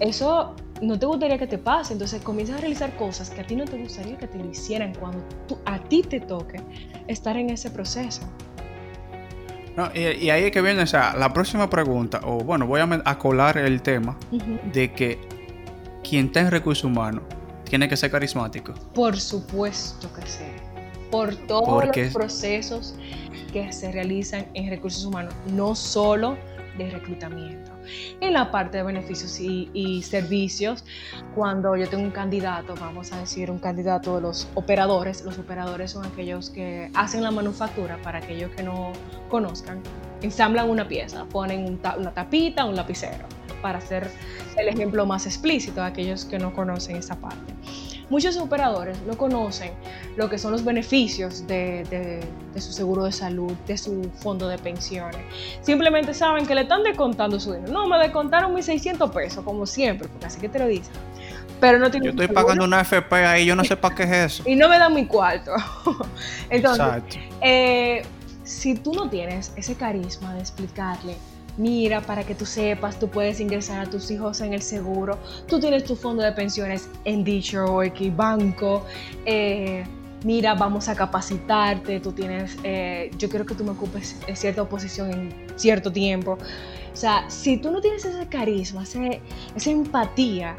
[0.00, 3.56] eso no te gustaría que te pase, entonces comienzas a realizar cosas que a ti
[3.56, 6.60] no te gustaría que te lo hicieran cuando tú- a ti te toque
[7.06, 8.22] estar en ese proceso.
[9.76, 12.80] No, y, y ahí es que viene, o sea, la próxima pregunta, o bueno, voy
[12.80, 14.18] a, colar el tema
[14.72, 15.18] de que
[16.06, 17.22] quien está en recursos humanos
[17.64, 18.74] tiene que ser carismático.
[18.94, 20.44] Por supuesto que sí.
[21.10, 22.94] Por todos Porque- los procesos
[23.52, 26.36] que se realizan en recursos humanos, no solo
[26.76, 27.71] de reclutamiento.
[28.20, 30.84] En la parte de beneficios y, servicios,
[31.34, 35.92] cuando yo tengo un candidato, vamos a decir un candidato de los operadores, los operadores
[35.92, 38.92] son aquellos que hacen la manufactura, para aquellos que no
[39.28, 39.80] conozcan,
[40.22, 43.24] ensamblan una pieza, ponen una tapita, un lapicero,
[43.60, 44.10] para hacer
[44.56, 47.54] el ejemplo más explícito a aquellos que no conocen esa parte.
[48.12, 49.72] Muchos operadores no conocen
[50.16, 52.20] lo que son los beneficios de, de-
[52.52, 55.16] de su seguro de salud, de su fondo de pensiones.
[55.62, 57.72] Simplemente saben que le están descontando su dinero.
[57.72, 60.92] No, me descontaron mis 600 pesos, como siempre, porque así que te lo dicen.
[61.58, 64.02] Pero no tienen Yo estoy seguro pagando una FP ahí, yo no sé para qué
[64.02, 64.42] es eso.
[64.46, 65.52] y no me dan mi cuarto.
[66.50, 67.16] Entonces, Exacto.
[67.40, 68.02] eh,
[68.44, 71.16] si tú no tienes ese carisma de explicarle,
[71.56, 75.60] mira, para que tú sepas, tú puedes ingresar a tus hijos en el seguro, tú
[75.60, 77.66] tienes tu fondo de pensiones en dicho
[78.16, 78.84] banco,
[79.26, 79.84] eh,
[80.24, 84.64] mira, vamos a capacitarte, tú tienes, eh, yo quiero que tú me ocupes en cierta
[84.68, 86.38] posición en cierto tiempo.
[86.92, 89.20] O sea, si tú no tienes ese carisma, ese-
[89.56, 90.56] esa empatía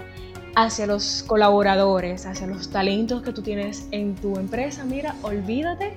[0.56, 5.94] hacia los colaboradores, hacia los talentos que tú tienes en tu empresa, mira, olvídate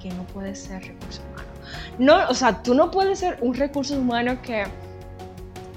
[0.00, 1.20] que no puedes ser recurso.
[1.98, 4.64] No, o sea, tú no puedes ser un recurso humano que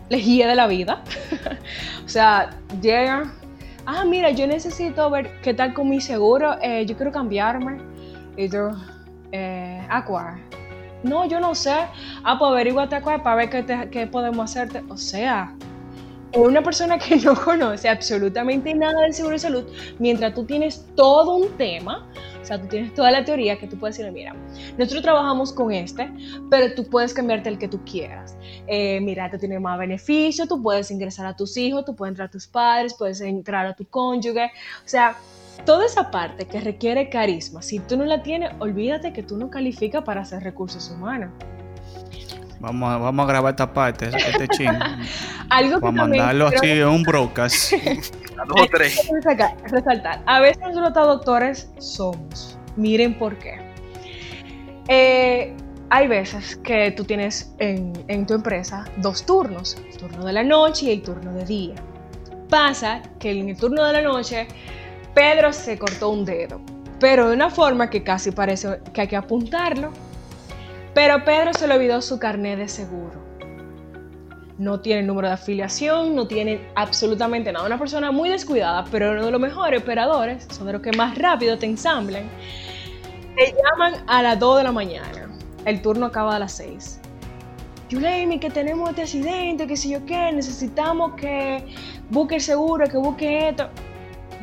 [0.09, 1.03] le guíe de la vida.
[2.05, 2.51] o sea,
[2.82, 3.34] llega,
[3.86, 7.78] ah, mira, yo necesito ver qué tal con mi seguro, eh, yo quiero cambiarme.
[8.38, 8.70] Y tú,
[9.32, 10.38] eh, Aqua,
[11.03, 11.76] no, yo no sé.
[12.24, 14.84] Ah, pues averíguate Aqua para ver qué, qué podemos hacerte.
[14.89, 15.53] O sea,
[16.36, 19.66] una persona que no conoce absolutamente nada del seguro de salud,
[20.00, 22.08] mientras tú tienes todo un tema,
[22.42, 24.36] o sea, tú tienes toda la teoría que tú puedes decirle, mira,
[24.78, 26.12] nosotros trabajamos con este,
[26.50, 28.36] pero tú puedes cambiarte el que tú quieras.
[28.68, 32.28] Eh, mira, te tiene más beneficio, tú puedes ingresar a tus hijos, tú puedes entrar
[32.28, 35.16] a tus padres, puedes entrar a tu cónyuge, o sea,
[35.66, 39.50] toda esa parte que requiere carisma, si tú no la tienes, olvídate que tú no
[39.50, 41.32] calificas para hacer recursos humanos.
[42.64, 44.72] Vamos a, vamos a grabar esta parte, este chingo.
[45.49, 47.74] Algo que Para mandarlo así en un broadcast.
[48.38, 48.97] A dos o tres.
[49.70, 50.22] Resaltar.
[50.26, 52.57] A veces nosotros los doctores somos.
[52.78, 53.59] Miren por qué.
[54.88, 55.53] Eh,
[55.89, 60.43] hay veces que tú tienes en, en tu empresa dos turnos, el turno de la
[60.43, 61.76] noche y el turno de día.
[62.49, 64.47] Pasa que en el turno de la noche
[65.14, 66.61] Pedro se cortó un dedo,
[67.01, 69.91] pero de una forma que casi parece que hay que apuntarlo.
[70.94, 73.24] Pero Pedro se le olvidó su carnet de seguro
[74.58, 77.66] no tiene número de afiliación, no tiene absolutamente nada.
[77.66, 81.18] Una persona muy descuidada, pero uno de los mejores operadores, son de los que más
[81.18, 82.24] rápido te ensamblan.
[83.36, 85.30] Te llaman a las 2 de la mañana.
[85.66, 87.00] El turno acaba a las 6.
[87.89, 91.66] Yulemi, que tenemos este accidente, que si yo qué, necesitamos que
[92.10, 93.70] busque el seguro, que busque esto.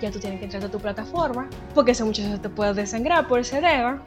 [0.01, 3.40] Ya tú tienes que entrar a tu plataforma, porque ese muchacho te puede desangrar por
[3.40, 4.01] ese dedo.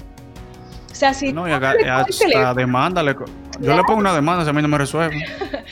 [0.94, 3.02] O sea, si No, y haga- le hasta demanda.
[3.02, 3.16] le
[3.60, 5.16] yo le pongo una demanda si a mí no me resuelve.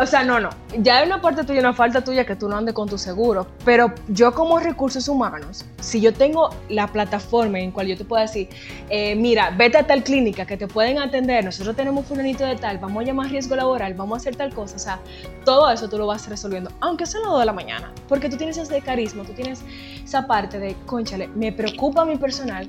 [0.00, 0.48] o sea, no, no.
[0.78, 3.46] Ya hay una parte tuya, una falta tuya que tú no andes con tu seguro.
[3.66, 8.22] Pero yo como recursos humanos, si yo tengo la plataforma en cual yo te puedo
[8.22, 8.48] decir,
[8.88, 12.78] eh, mira, vete a tal clínica que te pueden atender, nosotros tenemos fulanito de tal,
[12.78, 14.76] vamos a llamar riesgo laboral, vamos a hacer tal cosa.
[14.76, 14.98] O sea,
[15.44, 17.92] todo eso tú lo vas resolviendo, aunque sea a las 2 de la mañana.
[18.08, 19.62] Porque tú tienes ese carisma, tú tienes
[20.02, 22.66] esa parte de, conchale, me preocupa mi personal,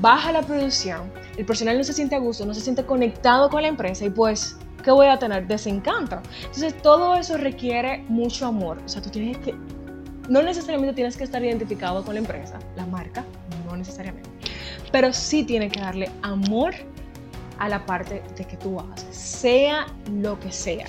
[0.00, 3.62] baja la producción, el personal no se siente a gusto, no se siente conectado con
[3.62, 5.48] la empresa y pues ¿qué voy a tener?
[5.48, 6.22] Desencanto.
[6.42, 8.78] Entonces, todo eso requiere mucho amor.
[8.86, 9.52] O sea, tú tienes que,
[10.28, 13.24] no necesariamente tienes que estar identificado con la empresa, la marca,
[13.66, 14.30] no necesariamente,
[14.92, 16.72] pero sí tienes que darle amor
[17.58, 20.86] a la parte de que tú haces, sea lo que sea.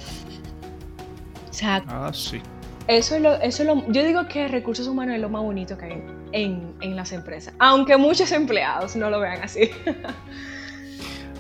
[1.50, 2.40] O sea, ah, sí.
[2.88, 5.76] Eso es lo, eso es lo, yo digo que recursos humanos es lo más bonito
[5.76, 9.72] que hay en, en las empresas, aunque muchos empleados no lo vean así.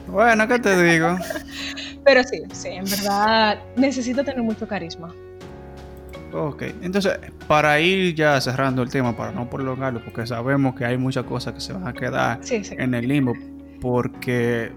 [0.07, 1.17] Bueno, ¿qué te digo?
[2.05, 5.13] Pero sí, sí, en verdad necesito tener mucho carisma.
[6.33, 10.97] Ok, entonces para ir ya cerrando el tema, para no prolongarlo, porque sabemos que hay
[10.97, 13.33] muchas cosas que se van a quedar en el limbo,
[13.81, 14.71] porque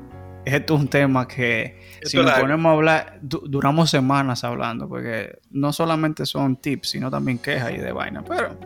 [0.44, 5.72] esto es un tema que si nos ponemos a hablar, duramos semanas hablando, porque no
[5.72, 8.56] solamente son tips, sino también quejas y de vaina, pero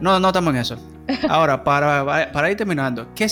[0.00, 0.76] no, no estamos en eso.
[1.28, 3.26] Ahora, para, para ir terminando, ¿qué,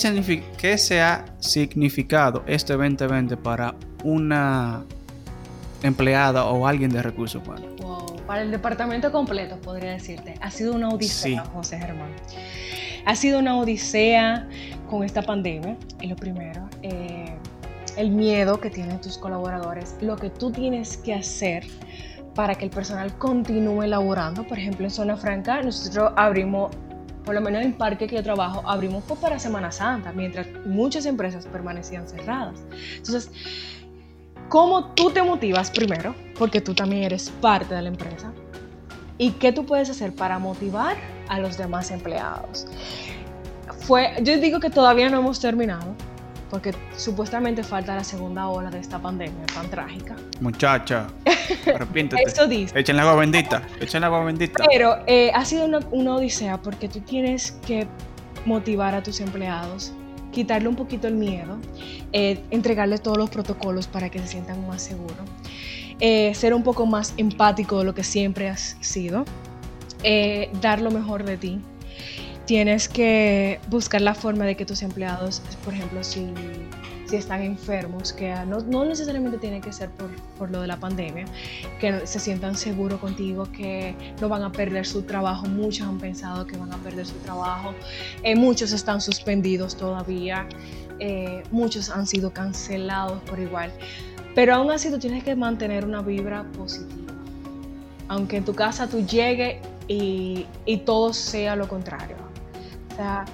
[0.57, 4.83] ¿qué se ha significado este 2020 para una
[5.83, 7.69] empleada o alguien de recursos humanos?
[7.81, 10.35] Wow, para el departamento completo, podría decirte.
[10.41, 12.09] Ha sido una odisea, José Germán.
[13.05, 14.47] Ha sido una odisea
[14.89, 16.67] con esta pandemia, y lo primero.
[16.81, 17.35] Eh,
[17.97, 21.65] el miedo que tienen tus colaboradores, lo que tú tienes que hacer
[22.35, 24.45] para que el personal continúe laborando.
[24.45, 26.75] Por ejemplo, en Zona Franca nosotros abrimos,
[27.23, 31.05] por lo menos en el parque que yo trabajo, abrimos para Semana Santa, mientras muchas
[31.05, 32.61] empresas permanecían cerradas.
[32.97, 33.31] Entonces,
[34.49, 36.13] ¿cómo tú te motivas primero?
[36.37, 38.31] Porque tú también eres parte de la empresa.
[39.17, 40.97] ¿Y qué tú puedes hacer para motivar
[41.29, 42.67] a los demás empleados?
[43.79, 45.95] Fue, yo digo que todavía no hemos terminado,
[46.55, 50.15] porque supuestamente falta la segunda ola de esta pandemia tan trágica.
[50.39, 51.07] Muchacha,
[51.75, 52.23] arrepiéntete.
[52.23, 52.79] Eso dice.
[52.79, 54.63] Echen agua bendita, echen agua bendita.
[54.69, 57.87] Pero eh, ha sido una, una, odisea porque tú tienes que
[58.45, 59.91] motivar a tus empleados,
[60.31, 61.57] quitarle un poquito el miedo,
[62.13, 65.27] eh, entregarles todos los protocolos para que se sientan más seguros,
[65.99, 69.25] eh, ser un poco más empático de lo que siempre has sido,
[70.61, 71.59] dar lo mejor de ti
[72.45, 76.27] tienes que buscar la forma de que tus empleados, por ejemplo, si,
[77.05, 80.77] si están enfermos, que no, no, necesariamente tiene que ser por, por, lo de la
[80.77, 81.25] pandemia,
[81.79, 85.47] que se sientan seguros contigo, que no van a perder su trabajo.
[85.47, 87.73] Muchos han pensado que van a perder su trabajo.
[88.23, 90.47] Eh, muchos están suspendidos todavía.
[90.99, 93.71] Eh, muchos han sido cancelados por igual.
[94.35, 97.13] Pero aún así tú tienes que mantener una vibra positiva.
[98.07, 102.24] Aunque en tu casa tú llegues y, y todo sea lo contrario
[102.95, 103.25] sea,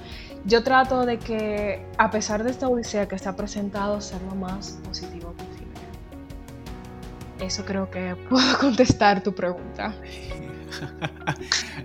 [0.44, 4.78] yo trato de que, a pesar de esta odisea que está presentado, ser lo más
[4.84, 5.72] positivo posible.
[7.40, 9.94] Eso creo que puedo contestar tu pregunta.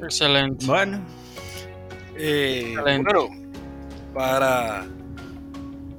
[0.01, 0.65] Excelente.
[0.65, 1.01] Bueno,
[2.15, 3.29] eh, bueno
[4.13, 4.87] para,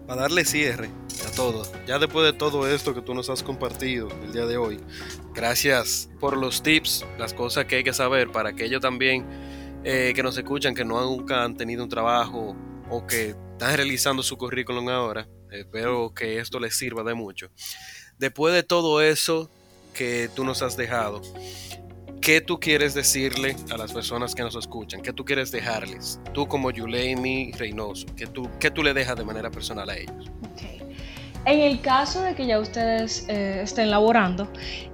[0.07, 0.91] para darle cierre
[1.27, 4.57] a todo, ya después de todo esto que tú nos has compartido el día de
[4.57, 4.81] hoy,
[5.35, 9.25] gracias por los tips, las cosas que hay que saber para que ellos también
[9.85, 12.57] eh, que nos escuchan, que no nunca han tenido un trabajo
[12.91, 15.29] o que están realizando su currículum ahora.
[15.51, 17.49] Espero que esto les sirva de mucho.
[18.19, 19.51] Después de todo eso
[19.95, 21.23] que tú nos has dejado,
[22.21, 25.01] ¿qué tú quieres decirle a las personas que nos escuchan?
[25.01, 26.21] ¿Qué tú quieres dejarles?
[26.33, 30.31] Tú como Yuleimi Reynoso, ¿qué tú, qué tú le dejas de manera personal a ellos?
[31.45, 34.49] En el caso de que ya ustedes eh, estén laborando,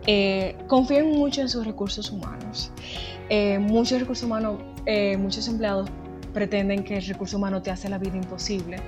[0.07, 2.71] eh, confíen mucho en sus recursos humanos.
[3.29, 5.91] Eh, muchos recursos humanos, eh, muchos empleados
[6.33, 8.79] pretenden que el recurso humano te hace la vida imposible,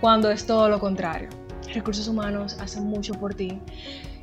[0.00, 1.28] cuando es todo lo contrario.
[1.74, 3.60] Recursos humanos hacen mucho por ti.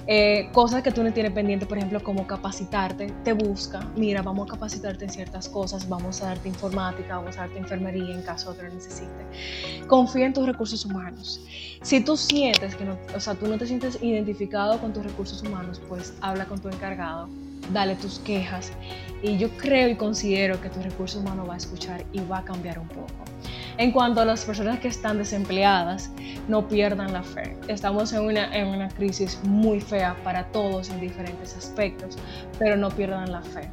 [0.07, 4.47] Eh, cosas que tú no tienes pendiente, por ejemplo, como capacitarte, te busca, mira, vamos
[4.47, 8.51] a capacitarte en ciertas cosas, vamos a darte informática, vamos a darte enfermería en caso
[8.51, 9.87] de que lo necesite.
[9.87, 11.41] Confía en tus recursos humanos.
[11.81, 15.41] Si tú sientes que no, o sea, tú no te sientes identificado con tus recursos
[15.41, 17.27] humanos, pues habla con tu encargado,
[17.73, 18.71] dale tus quejas
[19.21, 22.45] y yo creo y considero que tu recurso humano va a escuchar y va a
[22.45, 23.13] cambiar un poco.
[23.77, 26.11] En cuanto a las personas que están desempleadas,
[26.47, 27.57] no pierdan la fe.
[27.67, 32.17] Estamos en una, en una crisis muy fea para todos en diferentes aspectos,
[32.57, 33.69] pero no pierdan la fe.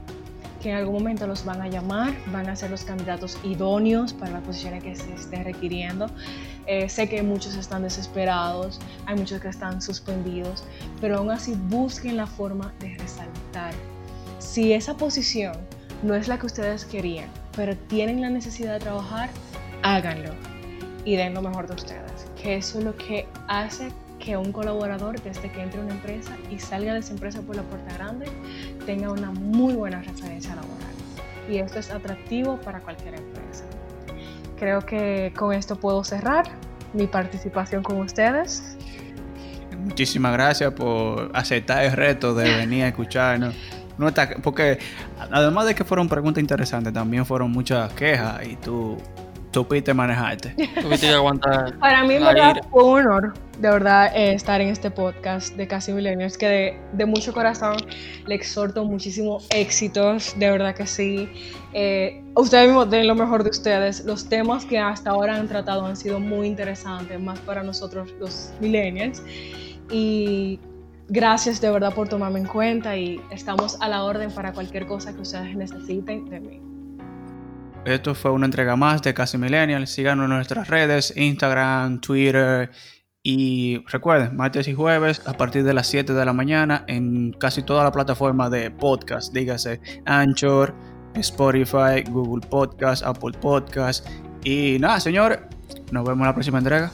[0.62, 4.32] Que en algún momento los van a llamar, van a ser los candidatos idóneos para
[4.32, 6.06] las posiciones que se esté requiriendo.
[6.66, 10.62] Eh, sé que muchos están desesperados, hay muchos que están suspendidos,
[11.00, 13.74] pero aún así busquen la forma de resaltar.
[14.38, 15.56] Si esa posición
[16.02, 19.30] no es la que ustedes querían, pero tienen la necesidad de trabajar,
[19.82, 20.30] háganlo
[21.04, 23.88] y den lo mejor de ustedes, que eso es lo que hace
[24.22, 27.56] que un colaborador desde que entre a una empresa y salga de esa empresa por
[27.56, 28.26] la puerta grande
[28.86, 30.92] tenga una muy buena referencia laboral.
[31.50, 33.64] Y esto es atractivo para cualquier empresa.
[34.58, 36.44] Creo que con esto puedo cerrar
[36.92, 38.76] mi participación con ustedes.
[39.76, 43.54] Muchísimas gracias por aceptar el reto de venir a escucharnos.
[43.98, 44.08] No
[44.42, 44.78] porque
[45.30, 48.96] además de que fueron preguntas interesantes, también fueron muchas quejas y tú
[49.52, 50.54] supiste manejarte.
[50.80, 51.78] Tuviste que aguantar.
[51.78, 55.92] Para mí, verdad, fue un honor, de verdad, eh, estar en este podcast de Casi
[55.92, 57.76] Millennials, que de, mucho corazón
[58.26, 61.28] le exhorto muchísimo éxitos, de verdad que sí.
[61.72, 64.04] Eh, ustedes mismos den lo mejor de ustedes.
[64.04, 68.52] Los temas que hasta ahora han tratado han sido muy interesantes, más para nosotros los
[68.60, 69.22] millennials.
[69.92, 70.58] Y
[71.08, 75.14] gracias de verdad por tomarme en cuenta y estamos a la orden para cualquier cosa
[75.14, 76.60] que ustedes necesiten de mí.
[77.84, 79.86] Esto fue una entrega más de Casi Millennial.
[79.86, 82.70] Síganos en nuestras redes, Instagram, Twitter.
[83.24, 87.62] Y recuerden, martes y jueves a partir de las 7 de la mañana en casi
[87.62, 89.32] toda la plataforma de podcast.
[89.32, 90.74] Dígase Anchor,
[91.14, 94.08] Spotify, Google Podcast, Apple Podcast.
[94.42, 95.48] Y nada, señor,
[95.92, 96.90] nos vemos en la próxima entrega.